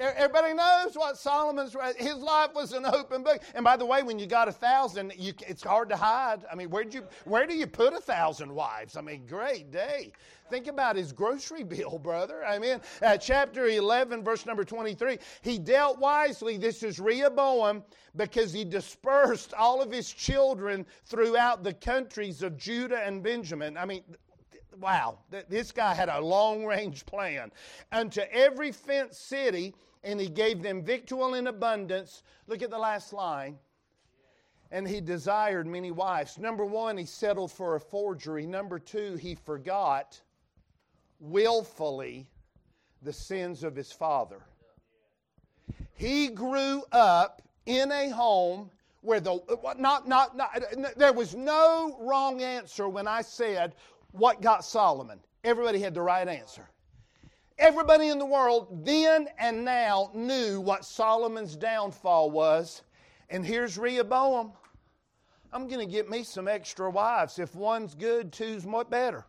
Everybody 0.00 0.54
knows 0.54 0.96
what 0.96 1.18
Solomon's 1.18 1.76
his 1.98 2.16
life 2.16 2.54
was 2.54 2.72
an 2.72 2.86
open 2.86 3.22
book. 3.22 3.42
And 3.54 3.62
by 3.62 3.76
the 3.76 3.84
way, 3.84 4.02
when 4.02 4.18
you 4.18 4.26
got 4.26 4.48
a 4.48 4.52
thousand, 4.52 5.12
you, 5.18 5.34
it's 5.46 5.62
hard 5.62 5.90
to 5.90 5.96
hide. 5.96 6.46
I 6.50 6.54
mean, 6.54 6.70
where 6.70 6.84
you 6.84 7.02
where 7.26 7.46
do 7.46 7.54
you 7.54 7.66
put 7.66 7.92
a 7.92 8.00
thousand 8.00 8.54
wives? 8.54 8.96
I 8.96 9.02
mean, 9.02 9.26
great 9.26 9.70
day. 9.70 10.12
Think 10.48 10.68
about 10.68 10.96
his 10.96 11.12
grocery 11.12 11.64
bill, 11.64 11.98
brother. 12.02 12.42
I 12.46 12.58
mean, 12.58 12.80
uh, 13.02 13.18
chapter 13.18 13.66
eleven, 13.66 14.24
verse 14.24 14.46
number 14.46 14.64
twenty-three. 14.64 15.18
He 15.42 15.58
dealt 15.58 15.98
wisely. 15.98 16.56
This 16.56 16.82
is 16.82 16.98
Rehoboam 16.98 17.84
because 18.16 18.54
he 18.54 18.64
dispersed 18.64 19.52
all 19.52 19.82
of 19.82 19.92
his 19.92 20.10
children 20.10 20.86
throughout 21.04 21.62
the 21.62 21.74
countries 21.74 22.42
of 22.42 22.56
Judah 22.56 23.04
and 23.04 23.22
Benjamin. 23.22 23.76
I 23.76 23.84
mean, 23.84 24.02
wow, 24.80 25.18
this 25.50 25.72
guy 25.72 25.94
had 25.94 26.08
a 26.08 26.20
long 26.20 26.64
range 26.64 27.04
plan. 27.04 27.52
Unto 27.92 28.22
every 28.32 28.72
fenced 28.72 29.28
city 29.28 29.74
and 30.02 30.20
he 30.20 30.28
gave 30.28 30.62
them 30.62 30.82
victual 30.82 31.34
in 31.34 31.46
abundance. 31.46 32.22
Look 32.46 32.62
at 32.62 32.70
the 32.70 32.78
last 32.78 33.12
line. 33.12 33.58
And 34.70 34.86
he 34.86 35.00
desired 35.00 35.66
many 35.66 35.90
wives. 35.90 36.38
Number 36.38 36.64
one, 36.64 36.96
he 36.96 37.04
settled 37.04 37.50
for 37.50 37.74
a 37.74 37.80
forgery. 37.80 38.46
Number 38.46 38.78
two, 38.78 39.16
he 39.16 39.34
forgot 39.34 40.20
willfully 41.18 42.28
the 43.02 43.12
sins 43.12 43.64
of 43.64 43.74
his 43.74 43.90
father. 43.90 44.40
He 45.94 46.28
grew 46.28 46.82
up 46.92 47.42
in 47.66 47.90
a 47.92 48.10
home 48.10 48.70
where 49.02 49.20
the 49.20 49.40
not, 49.78 50.06
not, 50.06 50.36
not 50.36 50.62
there 50.96 51.12
was 51.12 51.34
no 51.34 51.96
wrong 52.00 52.42
answer 52.42 52.88
when 52.88 53.08
I 53.08 53.22
said 53.22 53.74
what 54.12 54.40
got 54.40 54.64
Solomon. 54.64 55.20
Everybody 55.42 55.78
had 55.78 55.94
the 55.94 56.02
right 56.02 56.26
answer. 56.26 56.68
Everybody 57.60 58.08
in 58.08 58.18
the 58.18 58.24
world 58.24 58.86
then 58.86 59.28
and 59.38 59.66
now 59.66 60.10
knew 60.14 60.62
what 60.62 60.82
Solomon's 60.82 61.56
downfall 61.56 62.30
was. 62.30 62.80
And 63.28 63.44
here's 63.44 63.76
Rehoboam. 63.76 64.52
I'm 65.52 65.68
going 65.68 65.86
to 65.86 65.92
get 65.92 66.08
me 66.08 66.22
some 66.22 66.48
extra 66.48 66.90
wives. 66.90 67.38
If 67.38 67.54
one's 67.54 67.94
good, 67.94 68.32
two's 68.32 68.64
much 68.64 68.88
better. 68.88 69.26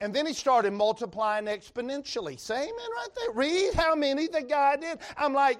And 0.00 0.14
then 0.14 0.26
he 0.26 0.32
started 0.32 0.72
multiplying 0.72 1.46
exponentially. 1.46 2.38
Say 2.38 2.54
amen 2.54 2.72
right 2.72 3.08
there. 3.16 3.32
Read 3.32 3.74
how 3.74 3.96
many 3.96 4.28
the 4.28 4.42
guy 4.42 4.76
did. 4.76 4.98
I'm 5.16 5.34
like, 5.34 5.58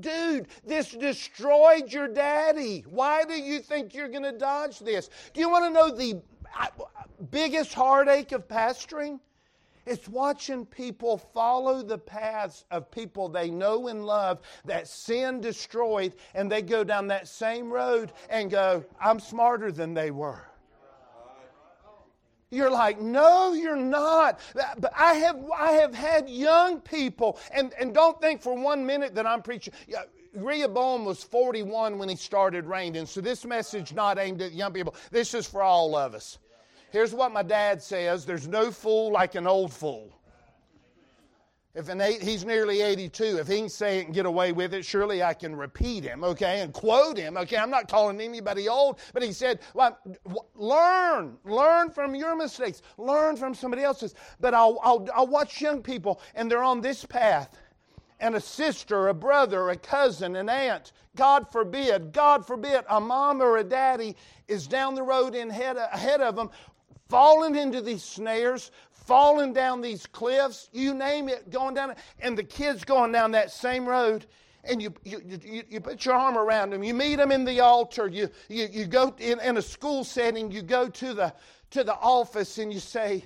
dude, 0.00 0.48
this 0.66 0.90
destroyed 0.90 1.90
your 1.90 2.08
daddy. 2.08 2.84
Why 2.90 3.24
do 3.24 3.34
you 3.34 3.60
think 3.60 3.94
you're 3.94 4.08
going 4.08 4.24
to 4.24 4.32
dodge 4.32 4.80
this? 4.80 5.08
Do 5.32 5.40
you 5.40 5.48
want 5.48 5.64
to 5.64 5.70
know 5.70 5.96
the 5.96 6.20
uh, 6.60 6.66
biggest 7.30 7.72
heartache 7.72 8.32
of 8.32 8.46
pastoring? 8.46 9.18
It's 9.86 10.08
watching 10.08 10.66
people 10.66 11.16
follow 11.16 11.82
the 11.82 11.98
paths 11.98 12.64
of 12.70 12.90
people 12.90 13.28
they 13.28 13.50
know 13.50 13.86
and 13.86 14.04
love 14.04 14.40
that 14.64 14.88
sin 14.88 15.40
destroyed, 15.40 16.14
and 16.34 16.50
they 16.50 16.60
go 16.60 16.82
down 16.82 17.06
that 17.08 17.28
same 17.28 17.72
road 17.72 18.12
and 18.28 18.50
go, 18.50 18.84
I'm 19.00 19.20
smarter 19.20 19.70
than 19.70 19.94
they 19.94 20.10
were. 20.10 20.42
You're 22.50 22.70
like, 22.70 23.00
no, 23.00 23.54
you're 23.54 23.76
not. 23.76 24.40
But 24.54 24.92
I 24.96 25.14
have, 25.14 25.44
I 25.56 25.72
have 25.72 25.94
had 25.94 26.28
young 26.28 26.80
people, 26.80 27.38
and, 27.52 27.72
and 27.78 27.92
don't 27.92 28.20
think 28.20 28.40
for 28.40 28.54
one 28.54 28.86
minute 28.86 29.14
that 29.14 29.26
I'm 29.26 29.42
preaching. 29.42 29.74
Rehoboam 30.34 31.04
was 31.04 31.22
41 31.22 31.98
when 31.98 32.08
he 32.08 32.16
started 32.16 32.66
reigning, 32.66 33.06
so 33.06 33.20
this 33.20 33.44
message 33.44 33.94
not 33.94 34.18
aimed 34.18 34.42
at 34.42 34.52
young 34.52 34.72
people. 34.72 34.94
This 35.10 35.34
is 35.34 35.46
for 35.46 35.62
all 35.62 35.96
of 35.96 36.14
us. 36.14 36.38
Here's 36.90 37.12
what 37.12 37.32
my 37.32 37.42
dad 37.42 37.82
says 37.82 38.24
there's 38.24 38.48
no 38.48 38.70
fool 38.70 39.12
like 39.12 39.34
an 39.34 39.46
old 39.46 39.72
fool. 39.72 40.12
If 41.76 41.90
an 41.90 42.00
eight, 42.00 42.22
he's 42.22 42.46
nearly 42.46 42.80
82, 42.80 43.36
if 43.38 43.48
he 43.48 43.58
can 43.58 43.68
say 43.68 43.98
it 43.98 44.06
and 44.06 44.14
get 44.14 44.24
away 44.24 44.52
with 44.52 44.72
it, 44.72 44.82
surely 44.82 45.22
I 45.22 45.34
can 45.34 45.54
repeat 45.54 46.04
him, 46.04 46.24
okay, 46.24 46.62
and 46.62 46.72
quote 46.72 47.18
him, 47.18 47.36
okay? 47.36 47.58
I'm 47.58 47.68
not 47.68 47.86
calling 47.86 48.18
anybody 48.18 48.66
old, 48.66 48.98
but 49.12 49.22
he 49.22 49.30
said, 49.30 49.60
well, 49.74 49.98
learn, 50.54 51.36
learn 51.44 51.90
from 51.90 52.14
your 52.14 52.34
mistakes, 52.34 52.80
learn 52.96 53.36
from 53.36 53.54
somebody 53.54 53.82
else's. 53.82 54.14
But 54.40 54.54
I'll, 54.54 54.80
I'll, 54.82 55.06
I'll 55.14 55.26
watch 55.26 55.60
young 55.60 55.82
people, 55.82 56.22
and 56.34 56.50
they're 56.50 56.62
on 56.62 56.80
this 56.80 57.04
path, 57.04 57.54
and 58.20 58.36
a 58.36 58.40
sister, 58.40 59.08
a 59.08 59.14
brother, 59.14 59.68
a 59.68 59.76
cousin, 59.76 60.34
an 60.36 60.48
aunt, 60.48 60.92
God 61.14 61.52
forbid, 61.52 62.10
God 62.10 62.46
forbid, 62.46 62.84
a 62.88 62.98
mom 62.98 63.42
or 63.42 63.58
a 63.58 63.64
daddy 63.64 64.16
is 64.48 64.66
down 64.66 64.94
the 64.94 65.02
road 65.02 65.34
in 65.34 65.50
head, 65.50 65.76
ahead 65.76 66.22
of 66.22 66.36
them 66.36 66.48
falling 67.08 67.56
into 67.56 67.80
these 67.80 68.02
snares, 68.02 68.70
falling 68.90 69.52
down 69.52 69.80
these 69.80 70.06
cliffs, 70.06 70.68
you 70.72 70.94
name 70.94 71.28
it, 71.28 71.50
going 71.50 71.74
down, 71.74 71.94
and 72.20 72.36
the 72.36 72.42
kids 72.42 72.84
going 72.84 73.12
down 73.12 73.30
that 73.32 73.50
same 73.50 73.86
road. 73.86 74.26
And 74.64 74.82
you, 74.82 74.92
you, 75.04 75.22
you, 75.44 75.62
you 75.68 75.80
put 75.80 76.04
your 76.04 76.14
arm 76.14 76.36
around 76.36 76.70
them. 76.70 76.82
You 76.82 76.92
meet 76.92 77.16
them 77.16 77.30
in 77.30 77.44
the 77.44 77.60
altar. 77.60 78.08
You, 78.08 78.28
you, 78.48 78.66
you 78.68 78.86
go 78.86 79.14
in, 79.18 79.38
in 79.40 79.58
a 79.58 79.62
school 79.62 80.02
setting. 80.02 80.50
You 80.50 80.62
go 80.62 80.88
to 80.88 81.14
the, 81.14 81.32
to 81.70 81.84
the 81.84 81.94
office 81.94 82.58
and 82.58 82.72
you 82.72 82.80
say, 82.80 83.24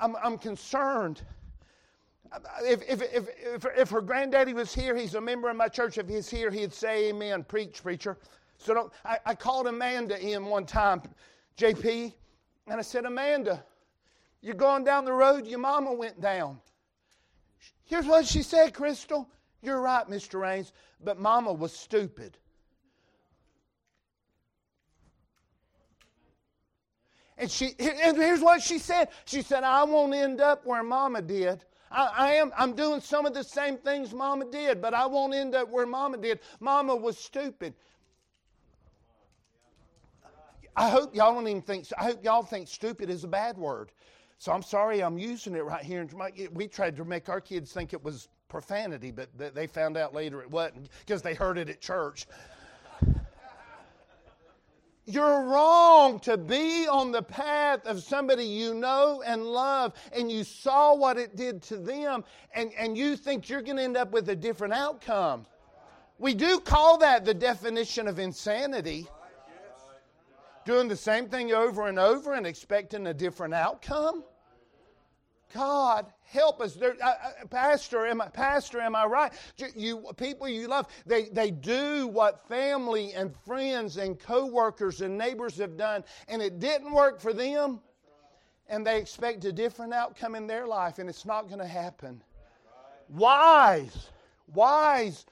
I'm, 0.00 0.16
I'm 0.16 0.36
concerned. 0.36 1.22
If, 2.62 2.82
if, 2.88 3.02
if, 3.02 3.28
if, 3.38 3.66
if 3.76 3.90
her 3.90 4.00
granddaddy 4.00 4.52
was 4.52 4.74
here, 4.74 4.96
he's 4.96 5.14
a 5.14 5.20
member 5.20 5.48
of 5.48 5.56
my 5.56 5.68
church. 5.68 5.96
If 5.96 6.08
he's 6.08 6.28
here, 6.28 6.50
he'd 6.50 6.72
say, 6.72 7.10
Amen, 7.10 7.44
preach, 7.44 7.80
preacher. 7.82 8.18
So 8.58 8.90
I, 9.04 9.18
I 9.24 9.34
called 9.36 9.68
Amanda 9.68 10.20
in 10.20 10.44
one 10.46 10.66
time, 10.66 11.02
JP, 11.56 12.12
and 12.70 12.78
I 12.78 12.82
said, 12.82 13.04
Amanda, 13.04 13.64
you're 14.40 14.54
going 14.54 14.84
down 14.84 15.04
the 15.04 15.12
road 15.12 15.46
your 15.46 15.58
mama 15.58 15.92
went 15.92 16.20
down. 16.20 16.58
Here's 17.84 18.06
what 18.06 18.26
she 18.26 18.42
said, 18.42 18.74
Crystal. 18.74 19.28
You're 19.62 19.80
right, 19.80 20.06
Mr. 20.08 20.40
Rains, 20.40 20.72
but 21.02 21.18
mama 21.18 21.52
was 21.52 21.72
stupid. 21.72 22.36
And 27.36 27.50
she 27.50 27.74
and 27.78 28.16
here's 28.16 28.40
what 28.40 28.62
she 28.62 28.78
said. 28.78 29.08
She 29.24 29.42
said, 29.42 29.62
I 29.62 29.84
won't 29.84 30.14
end 30.14 30.40
up 30.40 30.66
where 30.66 30.82
mama 30.82 31.22
did. 31.22 31.64
I, 31.90 32.10
I, 32.16 32.32
am 32.34 32.52
I'm 32.58 32.74
doing 32.74 33.00
some 33.00 33.24
of 33.26 33.32
the 33.32 33.44
same 33.44 33.78
things 33.78 34.12
mama 34.12 34.44
did, 34.50 34.82
but 34.82 34.92
I 34.92 35.06
won't 35.06 35.34
end 35.34 35.54
up 35.54 35.70
where 35.70 35.86
mama 35.86 36.18
did. 36.18 36.40
Mama 36.60 36.94
was 36.94 37.16
stupid. 37.16 37.74
I 40.76 40.88
hope 40.88 41.14
y'all 41.14 41.34
don't 41.34 41.48
even 41.48 41.62
think, 41.62 41.86
I 41.98 42.04
hope 42.04 42.24
y'all 42.24 42.42
think 42.42 42.68
stupid 42.68 43.10
is 43.10 43.24
a 43.24 43.28
bad 43.28 43.56
word. 43.58 43.90
So 44.38 44.52
I'm 44.52 44.62
sorry 44.62 45.02
I'm 45.02 45.18
using 45.18 45.54
it 45.56 45.64
right 45.64 45.82
here. 45.82 46.06
We 46.52 46.68
tried 46.68 46.96
to 46.96 47.04
make 47.04 47.28
our 47.28 47.40
kids 47.40 47.72
think 47.72 47.92
it 47.92 48.02
was 48.02 48.28
profanity, 48.48 49.10
but 49.10 49.28
they 49.54 49.66
found 49.66 49.96
out 49.96 50.14
later 50.14 50.40
it 50.40 50.50
wasn't 50.50 50.88
because 51.00 51.22
they 51.22 51.34
heard 51.34 51.58
it 51.58 51.68
at 51.68 51.80
church. 51.80 52.26
You're 55.04 55.42
wrong 55.44 56.20
to 56.20 56.36
be 56.36 56.86
on 56.86 57.12
the 57.12 57.22
path 57.22 57.86
of 57.86 58.02
somebody 58.02 58.44
you 58.44 58.74
know 58.74 59.22
and 59.24 59.42
love, 59.42 59.94
and 60.12 60.30
you 60.30 60.44
saw 60.44 60.94
what 60.94 61.16
it 61.16 61.34
did 61.34 61.62
to 61.62 61.78
them, 61.78 62.24
and, 62.52 62.72
and 62.78 62.96
you 62.96 63.16
think 63.16 63.48
you're 63.48 63.62
going 63.62 63.78
to 63.78 63.82
end 63.82 63.96
up 63.96 64.12
with 64.12 64.28
a 64.28 64.36
different 64.36 64.74
outcome. 64.74 65.46
We 66.18 66.34
do 66.34 66.60
call 66.60 66.98
that 66.98 67.24
the 67.24 67.32
definition 67.32 68.06
of 68.06 68.18
insanity 68.18 69.08
doing 70.68 70.86
the 70.86 70.94
same 70.94 71.30
thing 71.30 71.50
over 71.54 71.86
and 71.86 71.98
over 71.98 72.34
and 72.34 72.46
expecting 72.46 73.06
a 73.06 73.14
different 73.14 73.54
outcome? 73.54 74.22
God, 75.54 76.12
help 76.24 76.60
us. 76.60 76.74
There, 76.74 76.94
uh, 77.02 77.08
uh, 77.08 77.46
pastor, 77.48 78.04
am 78.04 78.20
I, 78.20 78.28
pastor, 78.28 78.78
am 78.78 78.94
I 78.94 79.06
right? 79.06 79.32
You, 79.74 80.04
people 80.18 80.46
you 80.46 80.68
love, 80.68 80.88
they, 81.06 81.30
they 81.30 81.50
do 81.50 82.06
what 82.06 82.46
family 82.48 83.14
and 83.14 83.34
friends 83.46 83.96
and 83.96 84.20
coworkers 84.20 85.00
and 85.00 85.16
neighbors 85.16 85.56
have 85.56 85.78
done, 85.78 86.04
and 86.28 86.42
it 86.42 86.60
didn't 86.60 86.92
work 86.92 87.18
for 87.18 87.32
them, 87.32 87.80
and 88.68 88.86
they 88.86 88.98
expect 88.98 89.46
a 89.46 89.52
different 89.52 89.94
outcome 89.94 90.34
in 90.34 90.46
their 90.46 90.66
life, 90.66 90.98
and 90.98 91.08
it's 91.08 91.24
not 91.24 91.48
going 91.48 91.60
to 91.60 91.66
happen. 91.66 92.22
Wise, 93.08 94.10
wise 94.52 95.24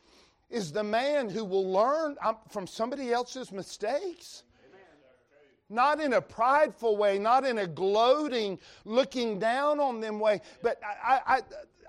is 0.48 0.72
the 0.72 0.82
man 0.82 1.28
who 1.28 1.44
will 1.44 1.70
learn 1.70 2.16
um, 2.24 2.38
from 2.48 2.66
somebody 2.66 3.12
else's 3.12 3.52
mistakes 3.52 4.44
not 5.68 6.00
in 6.00 6.14
a 6.14 6.20
prideful 6.20 6.96
way, 6.96 7.18
not 7.18 7.44
in 7.44 7.58
a 7.58 7.66
gloating, 7.66 8.58
looking 8.84 9.38
down 9.38 9.80
on 9.80 10.00
them 10.00 10.20
way, 10.20 10.40
but 10.62 10.80
I, 10.84 11.20
I, 11.26 11.42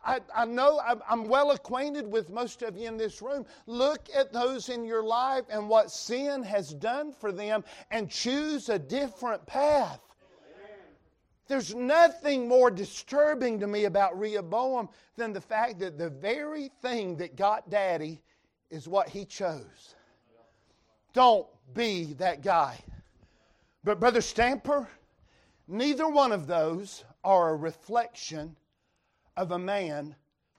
I, 0.05 0.19
I 0.35 0.45
know 0.45 0.81
I'm 1.07 1.25
well 1.25 1.51
acquainted 1.51 2.09
with 2.09 2.29
most 2.29 2.61
of 2.61 2.77
you 2.77 2.87
in 2.87 2.97
this 2.97 3.21
room. 3.21 3.45
Look 3.65 4.07
at 4.15 4.31
those 4.31 4.69
in 4.69 4.85
your 4.85 5.03
life 5.03 5.43
and 5.49 5.67
what 5.67 5.91
sin 5.91 6.43
has 6.43 6.73
done 6.73 7.11
for 7.11 7.31
them 7.31 7.63
and 7.91 8.09
choose 8.09 8.69
a 8.69 8.79
different 8.79 9.45
path. 9.45 9.99
There's 11.47 11.73
nothing 11.75 12.47
more 12.47 12.69
disturbing 12.69 13.59
to 13.61 13.67
me 13.67 13.85
about 13.85 14.19
Rehoboam 14.19 14.89
than 15.15 15.31
the 15.31 15.41
fact 15.41 15.79
that 15.79 15.97
the 15.97 16.09
very 16.09 16.69
thing 16.81 17.15
that 17.17 17.35
got 17.37 17.69
daddy 17.69 18.21
is 18.69 18.87
what 18.87 19.07
he 19.07 19.23
chose. 19.23 19.95
Don't 21.13 21.47
be 21.73 22.13
that 22.15 22.41
guy. 22.41 22.77
But, 23.87 24.01
Brother 24.01 24.19
Stamper, 24.19 24.89
neither 25.65 26.09
one 26.09 26.33
of 26.33 26.45
those 26.45 27.05
are 27.23 27.51
a 27.51 27.55
reflection 27.55 28.57
of 29.37 29.51
a 29.51 29.57
man 29.57 30.13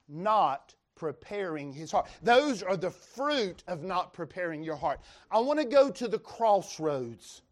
not 0.07 0.73
preparing 0.95 1.71
his 1.71 1.91
heart. 1.91 2.09
Those 2.23 2.63
are 2.63 2.75
the 2.75 2.89
fruit 2.89 3.63
of 3.67 3.83
not 3.83 4.13
preparing 4.13 4.63
your 4.63 4.77
heart. 4.77 5.01
I 5.29 5.37
want 5.41 5.59
to 5.59 5.65
go 5.65 5.91
to 5.91 6.07
the 6.07 6.17
crossroads 6.17 7.43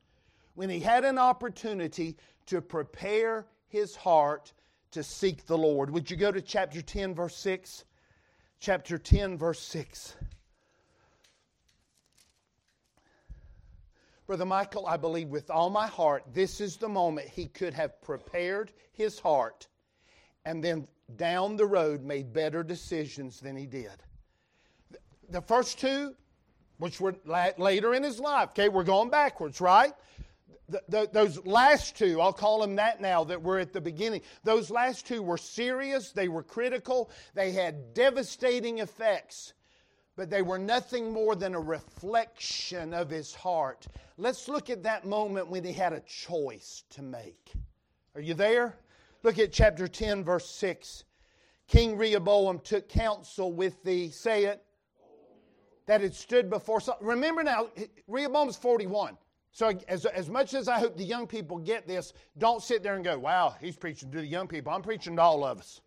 when 0.55 0.67
he 0.67 0.79
had 0.79 1.05
an 1.05 1.19
opportunity 1.19 2.17
to 2.47 2.59
prepare 2.59 3.45
his 3.67 3.95
heart 3.95 4.53
to 4.89 5.03
seek 5.03 5.45
the 5.45 5.59
Lord. 5.59 5.91
Would 5.91 6.09
you 6.09 6.17
go 6.17 6.31
to 6.31 6.41
chapter 6.41 6.81
10, 6.81 7.13
verse 7.13 7.37
6? 7.37 7.85
Chapter 8.59 8.97
10, 8.97 9.37
verse 9.37 9.59
6. 9.59 10.15
Brother 14.27 14.45
Michael, 14.45 14.85
I 14.85 14.97
believe 14.97 15.29
with 15.29 15.49
all 15.49 15.69
my 15.69 15.87
heart, 15.87 16.23
this 16.33 16.59
is 16.59 16.75
the 16.75 16.89
moment 16.89 17.29
he 17.29 17.45
could 17.47 17.73
have 17.73 18.01
prepared 18.01 18.73
his 18.91 19.19
heart 19.19 19.67
and 20.43 20.61
then 20.61 20.85
down 21.15 21.55
the 21.55 21.65
road 21.65 22.03
made 22.03 22.33
better 22.33 22.61
decisions 22.61 23.39
than 23.39 23.55
he 23.55 23.65
did. 23.65 24.03
The 25.29 25.41
first 25.41 25.79
two, 25.79 26.13
which 26.77 26.99
were 26.99 27.15
later 27.25 27.93
in 27.93 28.03
his 28.03 28.19
life, 28.19 28.49
okay, 28.49 28.67
we're 28.67 28.83
going 28.83 29.09
backwards, 29.09 29.61
right? 29.61 29.93
The, 30.67 30.81
the, 30.89 31.09
those 31.13 31.45
last 31.45 31.97
two, 31.97 32.19
I'll 32.19 32.33
call 32.33 32.59
them 32.59 32.75
that 32.75 32.99
now, 32.99 33.23
that 33.23 33.41
were 33.41 33.59
at 33.59 33.71
the 33.71 33.79
beginning, 33.79 34.21
those 34.43 34.69
last 34.69 35.07
two 35.07 35.21
were 35.21 35.37
serious, 35.37 36.11
they 36.11 36.27
were 36.27 36.43
critical, 36.43 37.09
they 37.33 37.53
had 37.53 37.93
devastating 37.93 38.79
effects 38.79 39.53
but 40.17 40.31
they 40.31 40.41
were 40.41 40.57
nothing 40.57 41.13
more 41.13 41.35
than 41.35 41.53
a 41.53 41.59
reflection 41.59 42.93
of 42.93 43.09
his 43.09 43.33
heart. 43.35 43.85
Let's 44.17 44.49
look 44.49 44.69
at 44.71 44.83
that 44.83 45.05
moment 45.05 45.47
when 45.47 45.63
he 45.63 45.71
had 45.71 45.93
a 45.93 46.01
choice 46.01 46.83
to 46.89 47.03
make. 47.03 47.53
Are 48.15 48.21
you 48.21 48.33
there? 48.33 48.75
Look 49.21 49.37
at 49.37 49.53
chapter 49.53 49.87
10, 49.87 50.23
verse 50.23 50.49
6. 50.49 51.03
King 51.67 51.97
Rehoboam 51.97 52.59
took 52.59 52.89
counsel 52.89 53.53
with 53.53 53.81
the, 53.83 54.09
say 54.09 54.45
it, 54.45 54.63
that 55.85 56.01
had 56.01 56.15
stood 56.15 56.49
before. 56.49 56.81
Remember 56.99 57.43
now, 57.43 57.69
Rehoboam's 58.07 58.57
41. 58.57 59.17
So, 59.51 59.77
as, 59.87 60.05
as 60.05 60.29
much 60.29 60.53
as 60.53 60.67
I 60.67 60.79
hope 60.79 60.97
the 60.97 61.03
young 61.03 61.27
people 61.27 61.57
get 61.59 61.87
this, 61.87 62.13
don't 62.37 62.61
sit 62.61 62.83
there 62.83 62.95
and 62.95 63.03
go, 63.03 63.17
wow, 63.19 63.55
he's 63.61 63.75
preaching 63.75 64.11
to 64.11 64.17
the 64.17 64.25
young 64.25 64.47
people. 64.47 64.73
I'm 64.73 64.81
preaching 64.81 65.15
to 65.15 65.21
all 65.21 65.43
of 65.43 65.59
us. 65.59 65.81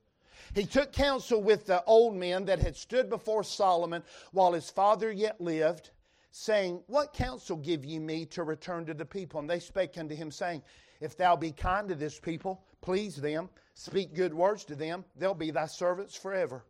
He 0.55 0.65
took 0.65 0.93
counsel 0.93 1.43
with 1.43 1.67
the 1.67 1.85
old 1.85 2.15
men 2.15 2.45
that 2.47 2.59
had 2.59 2.77
stood 2.77 3.09
before 3.09 3.45
Solomon 3.45 4.03
while 4.33 4.53
his 4.53 4.69
father 4.69 5.13
yet 5.13 5.41
lived, 5.41 5.91
saying, 6.33 6.83
What 6.87 7.13
counsel 7.13 7.57
give 7.57 7.85
ye 7.85 7.99
me 7.99 8.27
to 8.27 8.43
return 8.43 8.87
to 8.87 8.95
the 8.95 9.05
people? 9.05 9.41
And 9.41 9.49
they 9.49 9.61
spake 9.61 9.97
unto 9.97 10.15
him, 10.15 10.31
saying, 10.31 10.63
If 11.01 11.17
thou 11.17 11.37
be 11.37 11.53
kind 11.53 11.89
to 11.89 11.95
this 11.95 12.19
people, 12.19 12.65
please 12.81 13.17
them, 13.17 13.49
speak 13.75 14.15
good 14.15 14.35
words 14.35 14.65
to 14.65 14.75
them, 14.75 15.05
they'll 15.17 15.35
be 15.35 15.51
thy 15.51 15.67
servants 15.67 16.17
forever. 16.17 16.65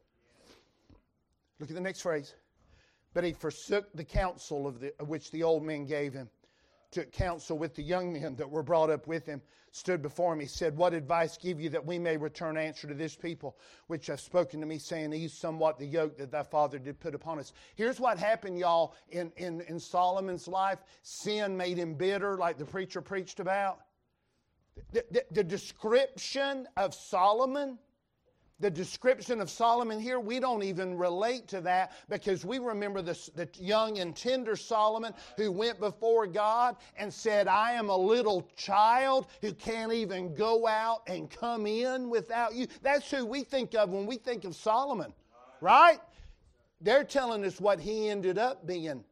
Look 1.58 1.70
at 1.70 1.74
the 1.74 1.80
next 1.80 2.00
phrase. 2.02 2.34
But 3.12 3.24
he 3.24 3.32
forsook 3.32 3.92
the 3.94 4.04
counsel 4.04 4.66
of, 4.66 4.80
the, 4.80 4.92
which 5.04 5.30
the 5.30 5.42
old 5.42 5.64
men 5.64 5.84
gave 5.86 6.12
him, 6.12 6.30
took 6.90 7.12
counsel 7.12 7.56
with 7.56 7.74
the 7.74 7.82
young 7.82 8.12
men 8.12 8.36
that 8.36 8.50
were 8.50 8.62
brought 8.62 8.90
up 8.90 9.06
with 9.06 9.26
him, 9.26 9.40
stood 9.72 10.02
before 10.02 10.32
him. 10.32 10.40
He 10.40 10.46
said, 10.46 10.76
What 10.76 10.94
advice 10.94 11.36
give 11.36 11.60
you 11.60 11.70
that 11.70 11.84
we 11.84 11.98
may 11.98 12.16
return 12.16 12.56
answer 12.56 12.88
to 12.88 12.94
this 12.94 13.14
people 13.14 13.56
which 13.86 14.06
have 14.08 14.20
spoken 14.20 14.60
to 14.60 14.66
me, 14.66 14.78
saying, 14.78 15.12
Ease 15.12 15.34
somewhat 15.34 15.78
the 15.78 15.86
yoke 15.86 16.16
that 16.18 16.30
thy 16.30 16.42
father 16.42 16.78
did 16.78 16.98
put 17.00 17.14
upon 17.14 17.38
us? 17.38 17.52
Here's 17.76 18.00
what 18.00 18.18
happened, 18.18 18.58
y'all, 18.58 18.94
in, 19.10 19.32
in, 19.36 19.60
in 19.62 19.78
Solomon's 19.78 20.48
life. 20.48 20.80
Sin 21.02 21.56
made 21.56 21.76
him 21.76 21.94
bitter, 21.94 22.36
like 22.36 22.58
the 22.58 22.64
preacher 22.64 23.00
preached 23.00 23.40
about. 23.40 23.80
The, 24.92 25.04
the, 25.10 25.24
the 25.30 25.44
description 25.44 26.66
of 26.76 26.94
Solomon 26.94 27.78
the 28.60 28.70
description 28.70 29.40
of 29.40 29.50
Solomon 29.50 29.98
here, 29.98 30.20
we 30.20 30.38
don't 30.38 30.62
even 30.62 30.96
relate 30.96 31.48
to 31.48 31.60
that 31.62 31.92
because 32.08 32.44
we 32.44 32.58
remember 32.58 33.00
the, 33.02 33.18
the 33.34 33.48
young 33.58 33.98
and 33.98 34.14
tender 34.14 34.54
Solomon 34.54 35.14
who 35.36 35.50
went 35.50 35.80
before 35.80 36.26
God 36.26 36.76
and 36.96 37.12
said, 37.12 37.48
I 37.48 37.72
am 37.72 37.88
a 37.88 37.96
little 37.96 38.46
child 38.56 39.26
who 39.40 39.52
can't 39.52 39.92
even 39.92 40.34
go 40.34 40.66
out 40.66 41.02
and 41.06 41.30
come 41.30 41.66
in 41.66 42.10
without 42.10 42.54
you. 42.54 42.66
That's 42.82 43.10
who 43.10 43.24
we 43.24 43.42
think 43.42 43.74
of 43.74 43.90
when 43.90 44.06
we 44.06 44.16
think 44.16 44.44
of 44.44 44.54
Solomon, 44.54 45.12
right? 45.60 46.00
They're 46.82 47.04
telling 47.04 47.44
us 47.44 47.60
what 47.60 47.80
he 47.80 48.08
ended 48.08 48.38
up 48.38 48.66
being. 48.66 49.04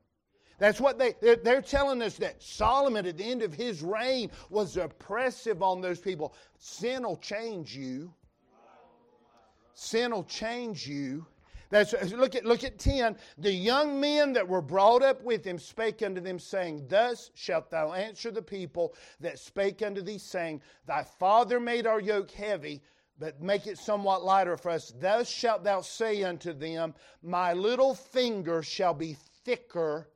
That's 0.59 0.81
what 0.81 0.99
they, 0.99 1.15
they're, 1.21 1.63
telling 1.63 2.03
us 2.03 2.17
that 2.17 2.43
Solomon 2.43 3.07
at 3.07 3.17
the 3.17 3.25
end 3.25 3.43
of 3.43 3.55
his 3.55 3.81
reign 3.81 4.31
was 4.51 4.77
oppressive 4.77 5.63
on 5.63 5.81
those 5.81 6.01
people. 6.01 6.35
Sin 6.59 7.05
will 7.05 7.17
change 7.17 7.77
you. 7.77 8.13
Sin 9.81 10.11
will 10.11 10.25
change 10.25 10.89
you. 10.89 11.25
That's, 11.71 11.93
look, 12.11 12.35
at, 12.35 12.45
look 12.45 12.65
at 12.65 12.81
10. 12.81 13.17
The 13.39 13.53
young 13.53 14.01
men 14.01 14.33
that 14.33 14.49
were 14.49 14.61
brought 14.61 15.05
up 15.05 15.23
with 15.23 15.45
him 15.45 15.57
spake 15.57 16.03
unto 16.03 16.21
them, 16.21 16.41
saying, 16.41 16.89
Thus 16.89 17.31
shalt 17.37 17.71
thou 17.71 17.93
answer 17.93 18.33
the 18.33 18.43
people 18.43 18.97
that 19.21 19.39
spake 19.39 19.81
unto 19.81 20.03
thee, 20.03 20.19
saying, 20.19 20.63
Thy 20.85 21.05
father 21.05 21.61
made 21.61 21.87
our 21.87 22.01
yoke 22.01 22.33
heavy, 22.33 22.83
but 23.21 23.41
make 23.41 23.69
it 23.69 23.79
somewhat 23.79 24.25
lighter 24.25 24.57
for 24.57 24.71
us. 24.71 24.93
Thus 24.99 25.29
shalt 25.29 25.63
thou 25.63 25.81
say 25.81 26.25
unto 26.25 26.53
them, 26.53 26.93
My 27.23 27.53
little 27.53 27.95
finger 27.95 28.65
shall 28.65 28.95
be 28.95 29.17
thicker 29.45 30.09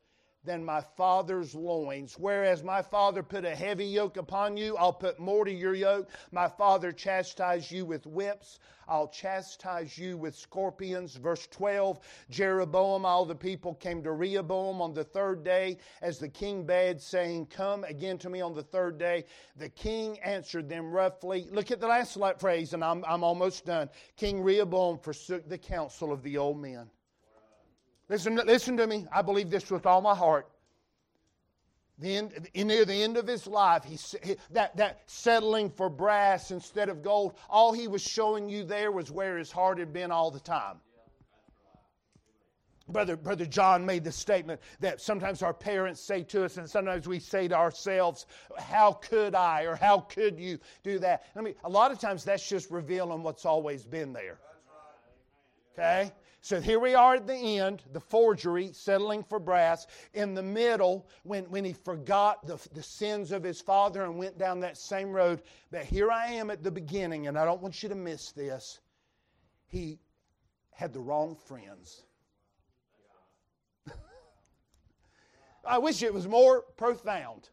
than 0.44 0.64
my 0.64 0.80
father's 0.80 1.54
loins. 1.54 2.16
Whereas 2.18 2.62
my 2.62 2.82
father 2.82 3.22
put 3.22 3.44
a 3.44 3.54
heavy 3.54 3.86
yoke 3.86 4.16
upon 4.16 4.56
you, 4.56 4.76
I'll 4.76 4.92
put 4.92 5.18
more 5.18 5.44
to 5.44 5.52
your 5.52 5.74
yoke. 5.74 6.08
My 6.30 6.48
father 6.48 6.92
chastised 6.92 7.70
you 7.70 7.84
with 7.84 8.06
whips, 8.06 8.58
I'll 8.88 9.08
chastise 9.08 9.96
you 9.96 10.16
with 10.16 10.36
scorpions. 10.36 11.16
Verse 11.16 11.46
12 11.50 12.00
Jeroboam, 12.30 13.04
all 13.04 13.24
the 13.24 13.34
people 13.34 13.74
came 13.74 14.02
to 14.02 14.12
Rehoboam 14.12 14.82
on 14.82 14.92
the 14.92 15.04
third 15.04 15.44
day, 15.44 15.78
as 16.00 16.18
the 16.18 16.28
king 16.28 16.64
bade, 16.64 17.00
saying, 17.00 17.46
Come 17.46 17.84
again 17.84 18.18
to 18.18 18.30
me 18.30 18.40
on 18.40 18.54
the 18.54 18.62
third 18.62 18.98
day. 18.98 19.24
The 19.56 19.68
king 19.68 20.18
answered 20.20 20.68
them 20.68 20.90
roughly. 20.90 21.48
Look 21.50 21.70
at 21.70 21.80
the 21.80 21.86
last 21.86 22.18
phrase, 22.38 22.74
and 22.74 22.84
I'm, 22.84 23.04
I'm 23.06 23.24
almost 23.24 23.64
done. 23.64 23.88
King 24.16 24.42
Rehoboam 24.42 24.98
forsook 24.98 25.48
the 25.48 25.58
counsel 25.58 26.12
of 26.12 26.22
the 26.22 26.36
old 26.36 26.60
men. 26.60 26.90
Listen, 28.08 28.36
listen 28.46 28.76
to 28.76 28.86
me. 28.86 29.06
I 29.12 29.22
believe 29.22 29.50
this 29.50 29.70
with 29.70 29.86
all 29.86 30.00
my 30.00 30.14
heart. 30.14 30.48
The 31.98 32.16
end, 32.16 32.48
near 32.54 32.84
the 32.84 33.02
end 33.02 33.16
of 33.16 33.26
his 33.26 33.46
life, 33.46 33.84
he, 33.84 33.96
that, 34.50 34.76
that 34.76 35.02
settling 35.06 35.70
for 35.70 35.88
brass 35.88 36.50
instead 36.50 36.88
of 36.88 37.02
gold, 37.02 37.34
all 37.48 37.72
he 37.72 37.86
was 37.86 38.02
showing 38.02 38.48
you 38.48 38.64
there 38.64 38.90
was 38.90 39.10
where 39.10 39.38
his 39.38 39.52
heart 39.52 39.78
had 39.78 39.92
been 39.92 40.10
all 40.10 40.30
the 40.30 40.40
time. 40.40 40.78
Brother, 42.88 43.16
Brother 43.16 43.46
John 43.46 43.86
made 43.86 44.04
the 44.04 44.12
statement 44.12 44.60
that 44.80 45.00
sometimes 45.00 45.42
our 45.42 45.54
parents 45.54 46.00
say 46.00 46.22
to 46.24 46.44
us, 46.44 46.56
and 46.56 46.68
sometimes 46.68 47.06
we 47.06 47.20
say 47.20 47.48
to 47.48 47.56
ourselves, 47.56 48.26
How 48.58 48.92
could 48.92 49.34
I, 49.34 49.62
or 49.62 49.76
how 49.76 50.00
could 50.00 50.38
you 50.38 50.58
do 50.82 50.98
that? 50.98 51.24
I 51.36 51.40
mean, 51.40 51.54
a 51.64 51.68
lot 51.68 51.92
of 51.92 51.98
times 51.98 52.24
that's 52.24 52.46
just 52.46 52.70
revealing 52.70 53.22
what's 53.22 53.46
always 53.46 53.84
been 53.84 54.12
there. 54.12 54.38
Okay? 55.72 56.12
So 56.44 56.60
here 56.60 56.80
we 56.80 56.96
are 56.96 57.14
at 57.14 57.28
the 57.28 57.60
end, 57.60 57.84
the 57.92 58.00
forgery, 58.00 58.72
settling 58.72 59.22
for 59.22 59.38
brass. 59.38 59.86
In 60.12 60.34
the 60.34 60.42
middle, 60.42 61.08
when, 61.22 61.44
when 61.44 61.64
he 61.64 61.72
forgot 61.72 62.44
the, 62.44 62.58
the 62.74 62.82
sins 62.82 63.30
of 63.30 63.44
his 63.44 63.60
father 63.60 64.02
and 64.02 64.18
went 64.18 64.38
down 64.38 64.58
that 64.60 64.76
same 64.76 65.12
road. 65.12 65.42
But 65.70 65.84
here 65.84 66.10
I 66.10 66.26
am 66.26 66.50
at 66.50 66.64
the 66.64 66.70
beginning, 66.72 67.28
and 67.28 67.38
I 67.38 67.44
don't 67.44 67.62
want 67.62 67.80
you 67.80 67.88
to 67.90 67.94
miss 67.94 68.32
this. 68.32 68.80
He 69.68 70.00
had 70.72 70.92
the 70.92 70.98
wrong 70.98 71.36
friends. 71.36 72.02
I 75.64 75.78
wish 75.78 76.02
it 76.02 76.12
was 76.12 76.26
more 76.26 76.62
profound. 76.76 77.50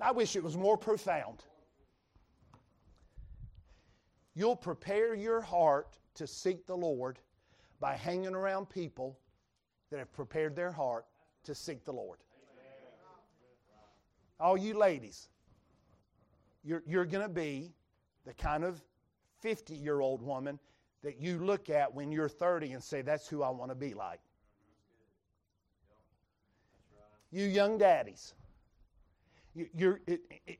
I 0.00 0.10
wish 0.10 0.34
it 0.34 0.42
was 0.42 0.56
more 0.56 0.76
profound. 0.76 1.44
You'll 4.34 4.56
prepare 4.56 5.14
your 5.14 5.40
heart 5.40 6.00
to 6.14 6.26
seek 6.26 6.66
the 6.66 6.76
Lord 6.76 7.20
by 7.86 7.94
hanging 7.94 8.34
around 8.34 8.68
people 8.68 9.16
that 9.92 10.00
have 10.00 10.12
prepared 10.12 10.56
their 10.56 10.72
heart 10.72 11.06
to 11.44 11.54
seek 11.54 11.84
the 11.84 11.92
Lord. 11.92 12.18
All 14.40 14.56
you 14.56 14.76
ladies, 14.76 15.28
you're, 16.64 16.82
you're 16.84 17.04
going 17.04 17.22
to 17.22 17.32
be 17.32 17.70
the 18.24 18.34
kind 18.34 18.64
of 18.64 18.82
50 19.38 19.76
year 19.76 20.00
old 20.00 20.20
woman 20.20 20.58
that 21.04 21.20
you 21.20 21.38
look 21.38 21.70
at 21.70 21.94
when 21.94 22.10
you're 22.10 22.28
30 22.28 22.72
and 22.72 22.82
say, 22.82 23.02
That's 23.02 23.28
who 23.28 23.44
I 23.44 23.50
want 23.50 23.70
to 23.70 23.76
be 23.76 23.94
like. 23.94 24.18
You 27.30 27.44
young 27.44 27.78
daddies, 27.78 28.34
you're, 29.54 30.00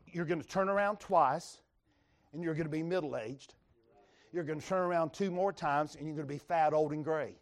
you're 0.07 0.27
going 0.27 0.41
to 0.41 0.47
turn 0.47 0.69
around 0.69 1.01
twice 1.01 1.59
and 2.33 2.41
you're 2.45 2.55
going 2.55 2.67
to 2.67 2.71
be 2.71 2.85
middle 2.85 3.17
aged 3.17 3.56
you're 4.37 4.45
going 4.45 4.61
to 4.61 4.67
turn 4.67 4.83
around 4.83 5.15
two 5.15 5.31
more 5.31 5.51
times 5.51 5.97
and 5.97 6.07
you're 6.07 6.15
going 6.15 6.29
to 6.29 6.33
be 6.33 6.39
fat, 6.39 6.75
old, 6.75 6.93
and 6.93 7.03
gray. 7.03 7.33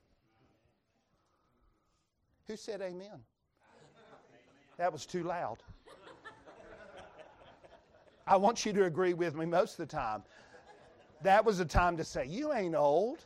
Who 2.47 2.57
said 2.57 2.81
amen? 2.81 3.19
That 4.77 4.93
was 4.93 5.05
too 5.05 5.25
loud. 5.25 5.59
I 8.29 8.37
want 8.37 8.65
you 8.65 8.73
to 8.75 8.85
agree 8.85 9.13
with 9.13 9.35
me 9.35 9.45
most 9.45 9.73
of 9.73 9.89
the 9.89 9.97
time. 9.97 10.23
That 11.23 11.45
was 11.45 11.59
a 11.59 11.65
time 11.65 11.97
to 11.97 12.05
say, 12.05 12.27
You 12.27 12.53
ain't 12.53 12.77
old. 12.77 13.19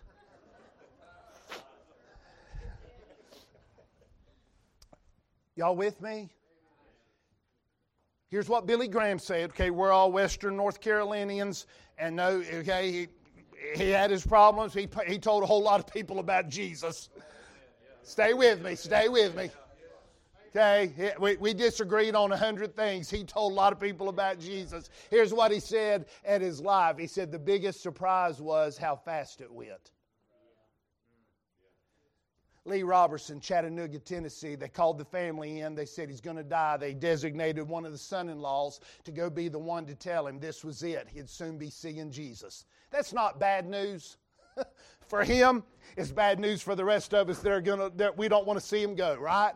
Y'all 5.56 5.76
with 5.76 6.00
me? 6.00 6.30
Here's 8.28 8.48
what 8.48 8.66
Billy 8.66 8.88
Graham 8.88 9.18
said. 9.18 9.50
Okay, 9.50 9.70
we're 9.70 9.92
all 9.92 10.10
Western 10.10 10.56
North 10.56 10.80
Carolinians, 10.80 11.66
and 11.98 12.16
no, 12.16 12.42
okay, 12.54 13.08
he 13.74 13.90
had 13.90 14.10
his 14.10 14.26
problems. 14.26 14.74
He, 14.74 14.88
he 15.06 15.18
told 15.18 15.42
a 15.42 15.46
whole 15.46 15.62
lot 15.62 15.80
of 15.80 15.86
people 15.86 16.18
about 16.18 16.48
Jesus. 16.48 17.08
Stay 18.02 18.32
with 18.34 18.62
me. 18.62 18.74
Stay 18.74 19.08
with 19.08 19.36
me. 19.36 19.50
Okay, 20.56 21.12
we, 21.20 21.36
we 21.36 21.52
disagreed 21.52 22.14
on 22.14 22.32
a 22.32 22.36
hundred 22.36 22.74
things. 22.74 23.10
He 23.10 23.22
told 23.22 23.52
a 23.52 23.54
lot 23.54 23.72
of 23.72 23.78
people 23.78 24.08
about 24.08 24.40
Jesus. 24.40 24.88
Here's 25.10 25.34
what 25.34 25.52
he 25.52 25.60
said 25.60 26.06
at 26.24 26.40
his 26.40 26.60
life. 26.60 26.96
He 26.96 27.06
said 27.06 27.30
the 27.30 27.38
biggest 27.38 27.82
surprise 27.82 28.40
was 28.40 28.78
how 28.78 28.96
fast 28.96 29.42
it 29.42 29.52
went. 29.52 29.92
Lee 32.68 32.82
Roberson, 32.82 33.40
Chattanooga, 33.40 33.98
Tennessee. 33.98 34.54
They 34.54 34.68
called 34.68 34.98
the 34.98 35.04
family 35.04 35.60
in. 35.60 35.74
They 35.74 35.86
said 35.86 36.08
he's 36.08 36.20
going 36.20 36.36
to 36.36 36.42
die. 36.42 36.76
They 36.76 36.94
designated 36.94 37.66
one 37.68 37.84
of 37.84 37.92
the 37.92 37.98
son 37.98 38.28
in 38.28 38.40
laws 38.40 38.80
to 39.04 39.10
go 39.10 39.30
be 39.30 39.48
the 39.48 39.58
one 39.58 39.86
to 39.86 39.94
tell 39.94 40.26
him 40.26 40.38
this 40.38 40.64
was 40.64 40.82
it. 40.82 41.08
He'd 41.12 41.28
soon 41.28 41.58
be 41.58 41.70
seeing 41.70 42.10
Jesus. 42.10 42.64
That's 42.90 43.12
not 43.12 43.40
bad 43.40 43.66
news. 43.66 44.18
for 45.08 45.24
him, 45.24 45.64
it's 45.96 46.10
bad 46.10 46.38
news 46.38 46.62
for 46.62 46.74
the 46.74 46.84
rest 46.84 47.14
of 47.14 47.28
us 47.28 47.38
that, 47.40 47.50
are 47.50 47.60
gonna, 47.60 47.90
we 48.16 48.28
don't 48.28 48.46
want 48.46 48.58
to 48.60 48.64
see 48.64 48.82
him 48.82 48.94
go, 48.94 49.16
right? 49.16 49.52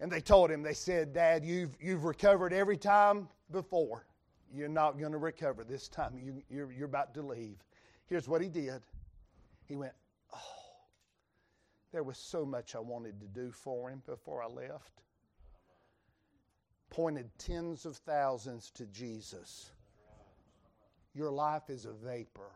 And 0.00 0.10
they 0.10 0.20
told 0.20 0.50
him, 0.50 0.62
they 0.62 0.74
said, 0.74 1.12
Dad, 1.12 1.44
you've, 1.44 1.76
you've 1.80 2.04
recovered 2.04 2.52
every 2.52 2.76
time 2.76 3.28
before. 3.50 4.06
You're 4.54 4.68
not 4.68 4.98
going 4.98 5.12
to 5.12 5.18
recover 5.18 5.64
this 5.64 5.88
time. 5.88 6.18
You, 6.22 6.42
you're, 6.50 6.70
you're 6.70 6.86
about 6.86 7.14
to 7.14 7.22
leave. 7.22 7.56
Here's 8.06 8.28
what 8.28 8.40
he 8.40 8.48
did. 8.48 8.82
He 9.66 9.74
went, 9.74 9.92
there 11.96 12.02
was 12.02 12.18
so 12.18 12.44
much 12.44 12.74
I 12.74 12.78
wanted 12.78 13.18
to 13.20 13.26
do 13.26 13.50
for 13.50 13.88
him 13.88 14.02
before 14.04 14.42
I 14.42 14.48
left. 14.48 15.00
Pointed 16.90 17.30
tens 17.38 17.86
of 17.86 17.96
thousands 17.96 18.70
to 18.72 18.84
Jesus. 18.88 19.70
Your 21.14 21.30
life 21.30 21.70
is 21.70 21.86
a 21.86 21.94
vapor. 21.94 22.50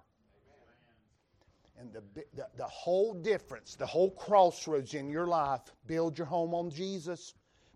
And 1.78 1.90
the, 1.90 2.02
the, 2.34 2.48
the, 2.58 2.66
whole 2.66 3.14
difference, 3.14 3.76
the 3.76 3.86
whole 3.86 4.10
crossroads 4.10 4.92
in 4.92 5.08
your 5.08 5.26
life, 5.26 5.62
build 5.86 6.18
your 6.18 6.26
home 6.26 6.52
on 6.52 6.68
Jesus. 6.68 7.32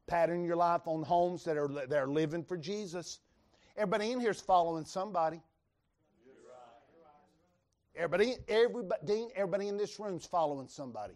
Pattern 0.07 0.45
your 0.45 0.57
life 0.57 0.83
on 0.85 1.03
homes 1.03 1.45
that 1.45 1.57
are, 1.57 1.69
that 1.69 1.95
are 1.95 2.07
living 2.07 2.45
for 2.45 2.59
Jesus. 2.59 3.21
Everybody 3.75 4.13
in 4.13 4.21
here 4.21 4.33
is 4.33 4.41
following 4.43 4.85
somebody. 4.85 5.41
Everybody, 7.97 8.35
everybody, 8.49 9.01
Dean, 9.07 9.31
everybody 9.35 9.69
in 9.69 9.79
this 9.79 9.99
room's 9.99 10.27
following 10.27 10.69
somebody. 10.69 11.15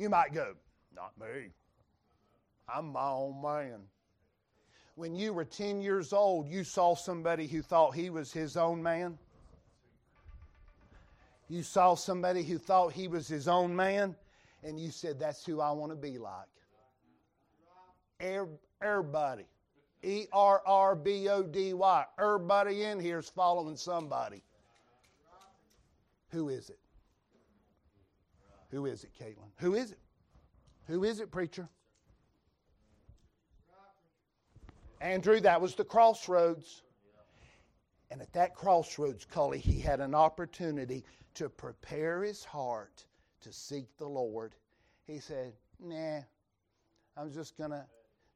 You 0.00 0.08
might 0.08 0.32
go, 0.32 0.54
not 0.96 1.12
me. 1.20 1.50
I'm 2.66 2.90
my 2.92 3.10
own 3.10 3.42
man. 3.42 3.80
When 4.94 5.14
you 5.14 5.34
were 5.34 5.44
10 5.44 5.82
years 5.82 6.14
old, 6.14 6.48
you 6.48 6.64
saw 6.64 6.94
somebody 6.94 7.46
who 7.46 7.60
thought 7.60 7.94
he 7.94 8.08
was 8.08 8.32
his 8.32 8.56
own 8.56 8.82
man. 8.82 9.18
You 11.50 11.62
saw 11.62 11.96
somebody 11.96 12.42
who 12.42 12.56
thought 12.56 12.94
he 12.94 13.08
was 13.08 13.28
his 13.28 13.46
own 13.46 13.76
man, 13.76 14.16
and 14.64 14.80
you 14.80 14.90
said, 14.90 15.20
That's 15.20 15.44
who 15.44 15.60
I 15.60 15.70
want 15.72 15.92
to 15.92 15.96
be 15.96 16.16
like. 16.16 16.48
Everybody. 18.80 19.44
E 20.02 20.24
R 20.32 20.62
R 20.64 20.96
B 20.96 21.28
O 21.28 21.42
D 21.42 21.74
Y. 21.74 22.04
Everybody 22.18 22.84
in 22.84 23.00
here 23.00 23.18
is 23.18 23.28
following 23.28 23.76
somebody. 23.76 24.42
Who 26.30 26.48
is 26.48 26.70
it? 26.70 26.79
Who 28.70 28.86
is 28.86 29.04
it, 29.04 29.10
Caitlin? 29.20 29.50
Who 29.58 29.74
is 29.74 29.92
it? 29.92 29.98
Who 30.86 31.04
is 31.04 31.20
it, 31.20 31.30
preacher? 31.30 31.68
Andrew, 35.00 35.40
that 35.40 35.60
was 35.60 35.74
the 35.74 35.84
crossroads. 35.84 36.82
And 38.10 38.20
at 38.20 38.32
that 38.32 38.54
crossroads, 38.54 39.24
Cully, 39.24 39.58
he 39.58 39.80
had 39.80 40.00
an 40.00 40.14
opportunity 40.14 41.04
to 41.34 41.48
prepare 41.48 42.22
his 42.22 42.44
heart 42.44 43.04
to 43.42 43.52
seek 43.52 43.86
the 43.98 44.08
Lord. 44.08 44.54
He 45.06 45.20
said, 45.20 45.52
Nah, 45.78 46.20
I'm 47.16 47.32
just 47.32 47.56
going 47.56 47.70
to 47.70 47.84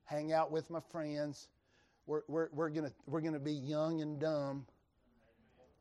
hang 0.04 0.32
out 0.32 0.50
with 0.50 0.70
my 0.70 0.80
friends. 0.90 1.48
We're, 2.06 2.22
we're, 2.28 2.48
we're 2.52 2.68
going 2.68 2.90
we're 3.06 3.22
gonna 3.22 3.38
be 3.38 3.54
young 3.54 4.02
and 4.02 4.20
dumb 4.20 4.66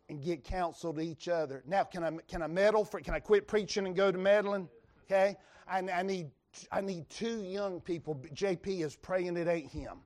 and 0.10 0.22
get 0.22 0.44
counsel 0.44 0.94
to 0.94 1.02
each 1.02 1.28
other. 1.28 1.64
Now, 1.66 1.84
can 1.84 2.04
I, 2.04 2.12
can 2.28 2.42
I 2.42 2.48
meddle? 2.48 2.86
For, 2.86 3.00
can 3.00 3.14
I 3.14 3.20
quit 3.20 3.48
preaching 3.48 3.88
and 3.88 3.96
go 3.96 4.12
to 4.12 4.18
meddling? 4.18 4.70
Okay? 5.06 5.36
I, 5.68 5.80
I, 5.80 6.04
need, 6.04 6.30
I 6.72 6.82
need 6.82 7.10
two 7.10 7.42
young 7.42 7.80
people. 7.82 8.22
JP 8.34 8.84
is 8.84 8.96
praying 8.96 9.38
it 9.38 9.48
ain't 9.48 9.72
him. 9.72 10.00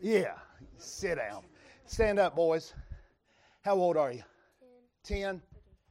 Yeah, 0.00 0.34
sit 0.76 1.16
down. 1.16 1.42
Stand 1.86 2.18
up, 2.18 2.36
boys. 2.36 2.72
How 3.62 3.74
old 3.74 3.96
are 3.96 4.12
you? 4.12 4.22
10. 5.04 5.20
10? 5.20 5.42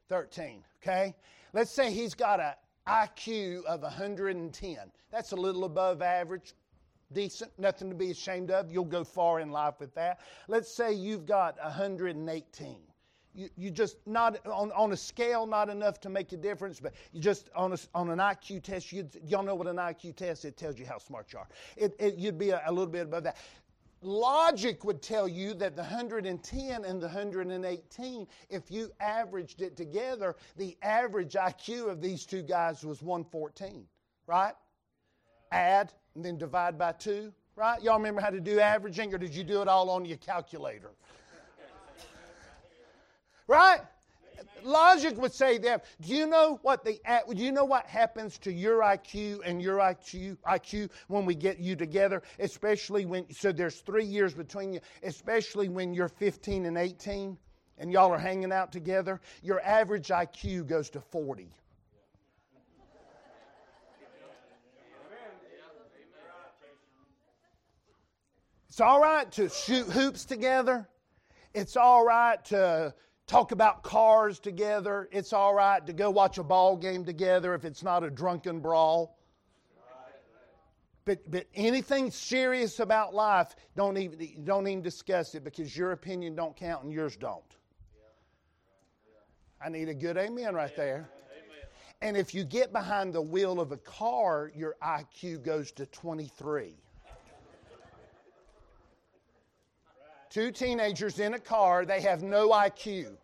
13. 0.10 0.64
Okay? 0.82 1.16
Let's 1.54 1.72
say 1.72 1.92
he's 1.92 2.14
got 2.14 2.40
an 2.40 2.54
IQ 2.88 3.66
of 3.66 3.82
110. 3.82 4.78
That's 5.12 5.32
a 5.32 5.36
little 5.36 5.66
above 5.66 6.02
average, 6.02 6.54
decent, 7.14 7.52
nothing 7.58 7.90
to 7.90 7.96
be 7.96 8.12
ashamed 8.12 8.52
of. 8.52 8.72
You'll 8.72 8.86
go 8.86 9.04
far 9.04 9.40
in 9.40 9.52
life 9.52 9.76
with 9.80 9.94
that. 9.96 10.20
Let's 10.48 10.74
say 10.74 10.94
you've 10.94 11.26
got 11.26 11.58
118. 11.62 12.78
You, 13.34 13.50
you 13.56 13.70
just 13.70 13.98
not 14.08 14.44
on, 14.48 14.72
on 14.72 14.92
a 14.94 14.98
scale, 14.98 15.46
not 15.46 15.70
enough 15.70 16.00
to 16.02 16.10
make 16.10 16.32
a 16.34 16.38
difference, 16.38 16.80
but 16.80 16.94
you 17.12 17.22
just 17.22 17.50
on, 17.56 17.72
a, 17.72 17.78
on 17.94 18.10
an 18.10 18.18
IQ 18.18 18.64
test, 18.64 18.92
you 18.92 19.08
y'all 19.24 19.44
know 19.44 19.54
what 19.54 19.68
an 19.68 19.76
IQ 19.76 20.16
test 20.16 20.44
it 20.44 20.58
tells 20.58 20.80
you 20.80 20.88
how 20.88 20.98
smart 20.98 21.32
you 21.32 21.40
are. 21.40 21.48
It, 21.76 21.96
it, 22.00 22.16
you'd 22.16 22.40
be 22.40 22.50
a, 22.50 22.62
a 22.66 22.72
little 22.72 22.88
bit 22.88 23.04
above 23.04 23.24
that 23.24 23.38
logic 24.02 24.84
would 24.84 25.02
tell 25.02 25.28
you 25.28 25.54
that 25.56 25.76
the 25.76 25.82
110 25.82 26.86
and 26.86 27.02
the 27.02 27.08
118, 27.08 28.28
if 28.50 28.72
you 28.72 28.92
averaged 29.00 29.62
it 29.62 29.76
together, 29.76 30.36
the 30.56 30.78
average 30.82 31.34
IQ 31.34 31.90
of 31.90 32.02
these 32.02 32.26
two 32.26 32.42
guys 32.42 32.84
was 32.84 33.02
114, 33.02 33.86
right? 34.28 34.54
Add 35.52 35.94
and 36.18 36.26
then 36.26 36.36
divide 36.36 36.80
by 36.80 36.92
two, 36.92 37.32
right? 37.56 37.82
Y'all 37.84 37.98
remember 37.98 38.20
how 38.22 38.32
to 38.32 38.42
do 38.42 38.60
averaging, 38.60 39.14
or 39.14 39.20
did 39.20 39.36
you 39.36 39.44
do 39.44 39.62
it 39.62 39.68
all 39.68 39.88
on 39.92 40.04
your 40.04 40.18
calculator? 40.18 40.90
right? 43.48 43.80
logic 44.64 45.16
would 45.22 45.32
say 45.32 45.60
that. 45.60 45.86
Do 46.02 46.16
you 46.16 46.26
know 46.26 46.60
what 46.64 46.84
the 46.84 47.00
do 47.34 47.44
you 47.44 47.52
know 47.52 47.64
what 47.64 47.86
happens 47.86 48.40
to 48.40 48.52
your 48.52 48.82
IQ 48.82 49.42
and 49.46 49.62
your 49.62 49.78
IQ 49.78 50.38
IQ 50.48 50.90
when 51.08 51.24
we 51.24 51.36
get 51.36 51.60
you 51.60 51.76
together? 51.76 52.24
Especially 52.40 53.06
when 53.06 53.32
so 53.32 53.52
there's 53.52 53.80
three 53.82 54.04
years 54.04 54.34
between 54.34 54.74
you. 54.74 54.80
Especially 55.04 55.70
when 55.70 55.94
you're 55.94 56.10
15 56.10 56.66
and 56.66 56.78
18, 56.78 57.38
and 57.78 57.92
y'all 57.92 58.12
are 58.12 58.18
hanging 58.18 58.52
out 58.52 58.72
together. 58.72 59.22
Your 59.44 59.62
average 59.62 60.08
IQ 60.08 60.68
goes 60.68 60.90
to 60.90 61.00
40. 61.00 61.52
It's 68.78 68.82
all 68.84 69.02
right 69.02 69.32
to 69.32 69.50
shoot 69.50 69.88
hoops 69.88 70.24
together. 70.24 70.88
It's 71.56 71.76
all 71.76 72.06
right 72.06 72.46
to 72.46 72.94
talk 73.26 73.52
about 73.52 73.82
cars 73.82 74.38
together. 74.38 75.10
It's 75.12 75.34
all 75.34 75.56
right 75.56 75.84
to 75.88 75.94
go 75.94 76.12
watch 76.12 76.38
a 76.38 76.44
ball 76.44 76.78
game 76.78 77.04
together 77.04 77.56
if 77.56 77.66
it's 77.66 77.82
not 77.82 78.04
a 78.04 78.12
drunken 78.12 78.60
brawl. 78.60 79.18
But, 81.06 81.32
but 81.32 81.48
anything 81.56 82.12
serious 82.12 82.80
about 82.80 83.16
life, 83.16 83.56
don't 83.76 83.98
even, 83.98 84.44
don't 84.44 84.68
even 84.68 84.84
discuss 84.84 85.34
it 85.34 85.44
because 85.44 85.76
your 85.76 85.92
opinion 85.92 86.36
don't 86.36 86.56
count 86.56 86.84
and 86.84 86.94
yours 86.94 87.18
don't. 87.18 87.42
I 89.60 89.70
need 89.70 89.90
a 89.90 89.96
good 89.96 90.18
amen 90.18 90.54
right 90.54 90.76
there. 90.76 91.10
And 92.04 92.16
if 92.16 92.36
you 92.36 92.44
get 92.44 92.72
behind 92.72 93.12
the 93.12 93.24
wheel 93.24 93.60
of 93.60 93.72
a 93.72 93.78
car, 93.78 94.52
your 94.56 94.76
IQ 94.84 95.42
goes 95.42 95.72
to 95.72 95.88
23. 95.88 96.76
Two 100.38 100.52
teenagers 100.52 101.18
in 101.18 101.34
a 101.34 101.40
car, 101.40 101.84
they 101.84 102.00
have 102.00 102.22
no 102.22 102.50
IQ. 102.50 103.18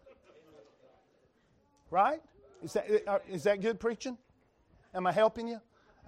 Right? 1.91 2.19
Is 2.63 2.73
that, 2.73 2.87
uh, 3.05 3.19
that 3.31 3.61
good 3.61 3.79
preaching? 3.79 4.17
Am 4.95 5.05
I 5.05 5.11
helping 5.11 5.47
you? 5.47 5.59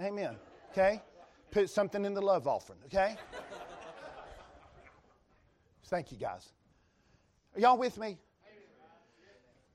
Amen. 0.02 0.36
Okay? 0.72 1.04
Put 1.52 1.70
something 1.70 2.06
in 2.06 2.16
the 2.16 2.22
love 2.24 2.48
offering, 2.48 2.80
okay? 2.88 3.18
Thank 5.90 6.12
you, 6.12 6.18
guys. 6.18 6.54
Are 7.56 7.60
y'all 7.60 7.78
with 7.78 8.00
me? 8.00 8.18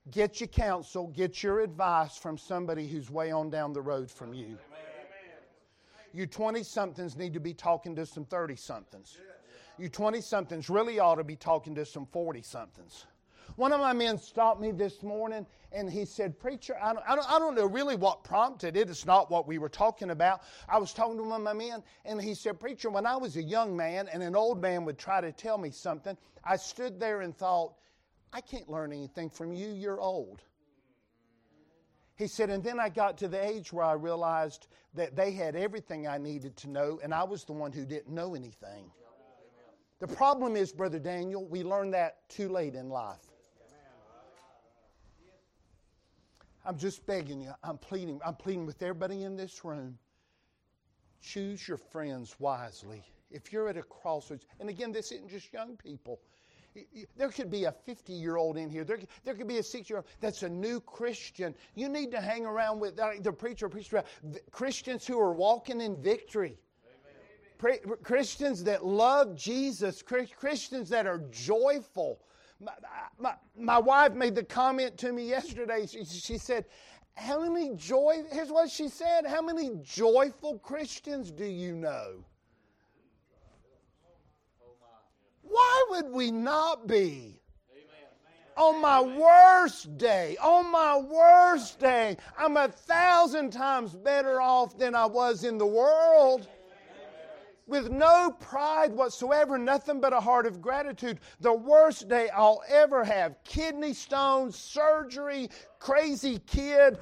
Get 0.09 0.41
your 0.41 0.47
counsel, 0.47 1.07
get 1.07 1.41
your 1.41 1.61
advice 1.61 2.17
from 2.17 2.37
somebody 2.37 2.89
who's 2.89 3.09
way 3.09 3.31
on 3.31 3.49
down 3.49 3.71
the 3.71 3.81
road 3.81 4.11
from 4.11 4.33
you. 4.33 4.57
You 6.11 6.27
20 6.27 6.61
somethings 6.63 7.15
need 7.15 7.33
to 7.35 7.39
be 7.39 7.53
talking 7.53 7.95
to 7.95 8.05
some 8.05 8.25
30 8.25 8.57
somethings 8.57 9.17
you 9.81 9.89
20 9.89 10.21
somethings 10.21 10.69
really 10.69 10.99
ought 10.99 11.15
to 11.15 11.23
be 11.23 11.35
talking 11.35 11.73
to 11.75 11.85
some 11.85 12.05
40 12.05 12.41
somethings. 12.43 13.05
One 13.55 13.73
of 13.73 13.79
my 13.79 13.93
men 13.93 14.17
stopped 14.17 14.61
me 14.61 14.71
this 14.71 15.03
morning 15.03 15.45
and 15.71 15.89
he 15.89 16.05
said, 16.05 16.39
Preacher, 16.39 16.77
I 16.81 16.93
don't, 16.93 17.03
I 17.07 17.15
don't, 17.15 17.31
I 17.31 17.39
don't 17.39 17.55
know 17.55 17.65
really 17.65 17.95
what 17.95 18.23
prompted 18.23 18.77
it. 18.77 18.89
It's 18.89 19.05
not 19.05 19.29
what 19.29 19.47
we 19.47 19.57
were 19.57 19.69
talking 19.69 20.11
about. 20.11 20.43
I 20.69 20.77
was 20.77 20.93
talking 20.93 21.17
to 21.17 21.23
one 21.23 21.41
of 21.41 21.43
my 21.43 21.53
men 21.53 21.83
and 22.05 22.21
he 22.21 22.33
said, 22.33 22.59
Preacher, 22.59 22.89
when 22.89 23.05
I 23.05 23.17
was 23.17 23.35
a 23.37 23.43
young 23.43 23.75
man 23.75 24.07
and 24.07 24.23
an 24.23 24.35
old 24.35 24.61
man 24.61 24.85
would 24.85 24.97
try 24.97 25.19
to 25.19 25.31
tell 25.31 25.57
me 25.57 25.71
something, 25.71 26.15
I 26.43 26.55
stood 26.55 26.99
there 26.99 27.21
and 27.21 27.35
thought, 27.35 27.73
I 28.31 28.39
can't 28.39 28.69
learn 28.69 28.93
anything 28.93 29.29
from 29.29 29.51
you. 29.51 29.69
You're 29.69 29.99
old. 29.99 30.41
He 32.15 32.27
said, 32.27 32.49
and 32.49 32.63
then 32.63 32.79
I 32.79 32.89
got 32.89 33.17
to 33.17 33.27
the 33.27 33.43
age 33.43 33.73
where 33.73 33.85
I 33.85 33.93
realized 33.93 34.67
that 34.93 35.15
they 35.15 35.31
had 35.31 35.55
everything 35.55 36.07
I 36.07 36.19
needed 36.19 36.55
to 36.57 36.69
know, 36.69 36.99
and 37.03 37.13
I 37.13 37.23
was 37.23 37.45
the 37.45 37.53
one 37.53 37.71
who 37.71 37.83
didn't 37.83 38.13
know 38.13 38.35
anything. 38.35 38.91
The 40.01 40.07
problem 40.07 40.55
is, 40.55 40.71
Brother 40.71 40.97
Daniel, 40.97 41.45
we 41.45 41.61
learn 41.61 41.91
that 41.91 42.27
too 42.27 42.49
late 42.49 42.73
in 42.73 42.89
life. 42.89 43.19
I'm 46.65 46.75
just 46.75 47.05
begging 47.05 47.39
you, 47.39 47.51
I'm 47.63 47.77
pleading, 47.77 48.19
I'm 48.25 48.35
pleading 48.35 48.65
with 48.65 48.81
everybody 48.81 49.23
in 49.23 49.35
this 49.35 49.63
room. 49.63 49.99
Choose 51.21 51.67
your 51.67 51.77
friends 51.77 52.35
wisely. 52.39 53.03
If 53.29 53.53
you're 53.53 53.69
at 53.69 53.77
a 53.77 53.83
crossroads, 53.83 54.45
and 54.59 54.69
again, 54.69 54.91
this 54.91 55.11
isn't 55.11 55.29
just 55.29 55.53
young 55.53 55.77
people. 55.77 56.19
There 57.15 57.29
could 57.29 57.51
be 57.51 57.65
a 57.65 57.71
50 57.71 58.11
year 58.11 58.37
old 58.37 58.57
in 58.57 58.71
here. 58.71 58.83
There, 58.83 58.99
there 59.23 59.35
could 59.35 59.47
be 59.47 59.59
a 59.59 59.63
six 59.63 59.87
year 59.87 59.97
old 59.97 60.07
that's 60.19 60.41
a 60.41 60.49
new 60.49 60.79
Christian. 60.79 61.53
You 61.75 61.89
need 61.89 62.09
to 62.11 62.21
hang 62.21 62.47
around 62.47 62.79
with 62.79 62.95
the 62.95 63.33
preacher, 63.33 63.69
preacher, 63.69 64.03
Christians 64.49 65.05
who 65.05 65.19
are 65.19 65.33
walking 65.33 65.79
in 65.79 66.01
victory. 66.01 66.57
Christians 68.03 68.63
that 68.63 68.85
love 68.85 69.35
Jesus, 69.35 70.01
Christians 70.01 70.89
that 70.89 71.05
are 71.05 71.19
joyful. 71.31 72.19
My, 72.59 72.71
my, 73.19 73.33
my, 73.57 73.77
wife 73.77 74.13
made 74.13 74.35
the 74.35 74.43
comment 74.43 74.97
to 74.99 75.11
me 75.11 75.27
yesterday. 75.27 75.85
She, 75.85 76.05
she 76.05 76.37
said, 76.37 76.65
How 77.15 77.39
many 77.39 77.75
joy, 77.75 78.23
here's 78.31 78.51
what 78.51 78.69
she 78.69 78.87
said, 78.87 79.25
how 79.25 79.41
many 79.41 79.71
joyful 79.83 80.59
Christians 80.59 81.31
do 81.31 81.45
you 81.45 81.75
know? 81.75 82.23
Why 85.41 85.85
would 85.89 86.11
we 86.11 86.31
not 86.31 86.87
be? 86.87 87.37
On 88.57 88.81
my 88.81 88.99
worst 89.01 89.97
day, 89.97 90.35
on 90.41 90.71
my 90.71 90.97
worst 90.97 91.79
day, 91.79 92.17
I'm 92.37 92.57
a 92.57 92.67
thousand 92.67 93.51
times 93.51 93.95
better 93.95 94.41
off 94.41 94.77
than 94.77 94.93
I 94.93 95.05
was 95.05 95.45
in 95.45 95.57
the 95.57 95.65
world 95.65 96.47
with 97.71 97.89
no 97.89 98.35
pride 98.39 98.91
whatsoever, 98.91 99.57
nothing 99.57 100.01
but 100.01 100.11
a 100.11 100.19
heart 100.19 100.45
of 100.45 100.61
gratitude. 100.61 101.19
The 101.39 101.53
worst 101.53 102.09
day 102.09 102.29
I'll 102.29 102.61
ever 102.69 103.03
have 103.05 103.41
kidney 103.45 103.93
stones, 103.93 104.57
surgery, 104.57 105.49
crazy 105.79 106.39
kid, 106.45 106.99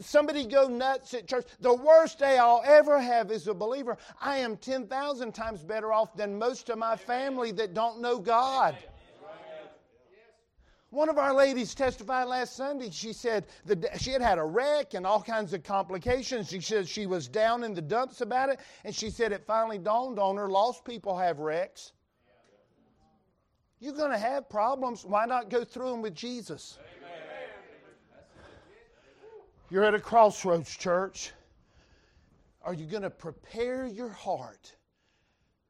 somebody 0.00 0.46
go 0.46 0.68
nuts 0.68 1.12
at 1.12 1.28
church. 1.28 1.46
The 1.60 1.74
worst 1.74 2.18
day 2.18 2.38
I'll 2.38 2.62
ever 2.64 2.98
have 2.98 3.30
as 3.30 3.46
a 3.46 3.54
believer. 3.54 3.98
I 4.20 4.38
am 4.38 4.56
10,000 4.56 5.32
times 5.32 5.62
better 5.62 5.92
off 5.92 6.16
than 6.16 6.38
most 6.38 6.70
of 6.70 6.78
my 6.78 6.96
family 6.96 7.52
that 7.52 7.74
don't 7.74 8.00
know 8.00 8.18
God. 8.18 8.74
One 10.96 11.10
of 11.10 11.18
our 11.18 11.34
ladies 11.34 11.74
testified 11.74 12.26
last 12.26 12.56
Sunday. 12.56 12.88
She 12.90 13.12
said 13.12 13.44
that 13.66 14.00
she 14.00 14.12
had 14.12 14.22
had 14.22 14.38
a 14.38 14.42
wreck 14.42 14.94
and 14.94 15.06
all 15.06 15.20
kinds 15.20 15.52
of 15.52 15.62
complications. 15.62 16.48
She 16.48 16.58
said 16.62 16.88
she 16.88 17.04
was 17.04 17.28
down 17.28 17.64
in 17.64 17.74
the 17.74 17.82
dumps 17.82 18.22
about 18.22 18.48
it, 18.48 18.60
and 18.82 18.94
she 18.94 19.10
said 19.10 19.30
it 19.30 19.44
finally 19.46 19.76
dawned 19.76 20.18
on 20.18 20.38
her 20.38 20.48
lost 20.48 20.86
people 20.86 21.18
have 21.18 21.38
wrecks. 21.38 21.92
You're 23.78 23.92
going 23.92 24.10
to 24.10 24.16
have 24.16 24.48
problems. 24.48 25.04
Why 25.04 25.26
not 25.26 25.50
go 25.50 25.64
through 25.64 25.90
them 25.90 26.00
with 26.00 26.14
Jesus? 26.14 26.78
You're 29.68 29.84
at 29.84 29.92
a 29.92 30.00
crossroads, 30.00 30.74
church. 30.74 31.32
Are 32.62 32.72
you 32.72 32.86
going 32.86 33.02
to 33.02 33.10
prepare 33.10 33.84
your 33.84 34.08
heart 34.08 34.74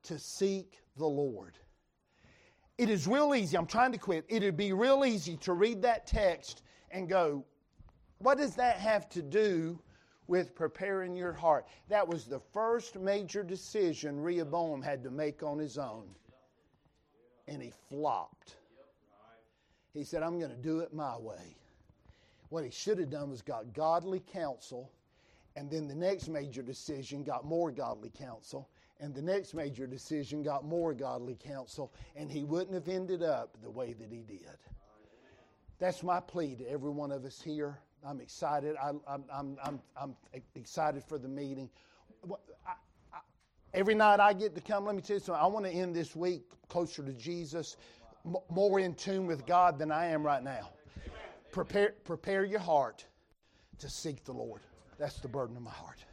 to 0.05 0.21
seek 0.21 0.79
the 0.97 1.05
Lord? 1.05 1.59
It 2.79 2.91
is 2.91 3.07
real 3.07 3.35
easy. 3.35 3.57
I'm 3.57 3.67
trying 3.67 3.93
to 3.93 3.99
quit. 3.99 4.27
It'd 4.29 4.57
be 4.57 4.73
real 4.73 5.05
easy 5.05 5.37
to 5.39 5.55
read 5.55 5.81
that 5.83 6.07
text 6.07 6.63
and 6.91 7.09
go, 7.09 7.45
what 8.19 8.39
does 8.39 8.55
that 8.57 8.77
have 8.77 9.09
to 9.11 9.23
do 9.23 9.79
with 10.27 10.55
preparing 10.55 11.17
your 11.17 11.33
heart? 11.33 11.67
That 11.89 12.07
was 12.07 12.25
the 12.25 12.41
first 12.53 12.99
major 12.99 13.43
decision 13.43 14.21
Rehoboam 14.21 14.83
had 14.83 15.03
to 15.05 15.11
make 15.11 15.43
on 15.43 15.59
his 15.59 15.79
own. 15.79 16.09
And 17.49 17.63
he 17.63 17.73
flopped. 17.89 18.57
He 19.95 20.05
said, 20.05 20.23
I'm 20.23 20.39
going 20.39 20.51
to 20.51 20.57
do 20.57 20.81
it 20.81 20.93
my 20.93 21.17
way. 21.17 21.57
What 22.51 22.65
he 22.65 22.71
should 22.71 22.99
have 22.99 23.11
done 23.11 23.31
was 23.31 23.41
got 23.41 23.73
godly 23.73 24.21
counsel, 24.21 24.93
and 25.57 25.71
then 25.71 25.89
the 25.89 25.95
next 25.95 26.29
major 26.29 26.63
decision 26.63 27.25
got 27.25 27.47
more 27.47 27.71
godly 27.71 28.11
counsel, 28.11 28.69
and 29.01 29.15
the 29.15 29.23
next 29.23 29.55
major 29.55 29.87
decision 29.87 30.43
got 30.43 30.65
more 30.65 30.95
godly 30.95 31.37
counsel, 31.37 31.93
and 32.15 32.31
he 32.31 32.45
wouldn't 32.45 32.75
have 32.75 32.89
ended 32.89 33.23
up 33.23 33.57
the 33.63 33.71
way 33.71 33.93
that 33.93 34.11
he 34.11 34.23
did. 34.23 34.57
That's 35.79 36.03
my 36.03 36.21
plea 36.21 36.55
to 36.57 36.71
every 36.71 36.91
one 36.91 37.13
of 37.13 37.25
us 37.25 37.43
here. 37.43 37.79
I'm 38.07 38.21
excited. 38.21 38.77
I, 38.83 38.91
am 38.91 39.01
I'm, 39.07 39.59
I'm, 39.63 39.81
I'm 40.01 40.17
excited 40.55 41.05
for 41.05 41.19
the 41.19 41.29
meeting. 41.29 41.69
I, 42.67 42.71
I, 43.13 43.19
every 43.75 43.95
night 43.95 44.21
I 44.21 44.33
get 44.33 44.55
to 44.55 44.61
come, 44.61 44.87
let 44.87 44.95
me 44.95 45.03
tell 45.03 45.17
you 45.17 45.21
something. 45.21 45.43
I 45.43 45.47
want 45.47 45.67
to 45.67 45.73
end 45.73 45.95
this 45.95 46.17
week 46.17 46.45
closer 46.69 47.03
to 47.03 47.13
Jesus, 47.13 47.77
more 48.49 48.81
in 48.81 48.95
tune 48.95 49.27
with 49.27 49.45
God 49.45 49.79
than 49.79 49.93
I 49.93 50.07
am 50.07 50.25
right 50.25 50.43
now. 50.43 50.71
Prepare, 51.53 51.95
prepare 52.05 52.45
your 52.45 52.61
heart 52.61 53.05
to 53.79 53.91
seek 53.91 54.25
the 54.25 54.33
Lord. 54.33 54.63
That's 54.99 55.21
the 55.21 55.29
burden 55.29 55.57
of 55.57 55.63
my 55.63 55.71
heart. 55.71 56.06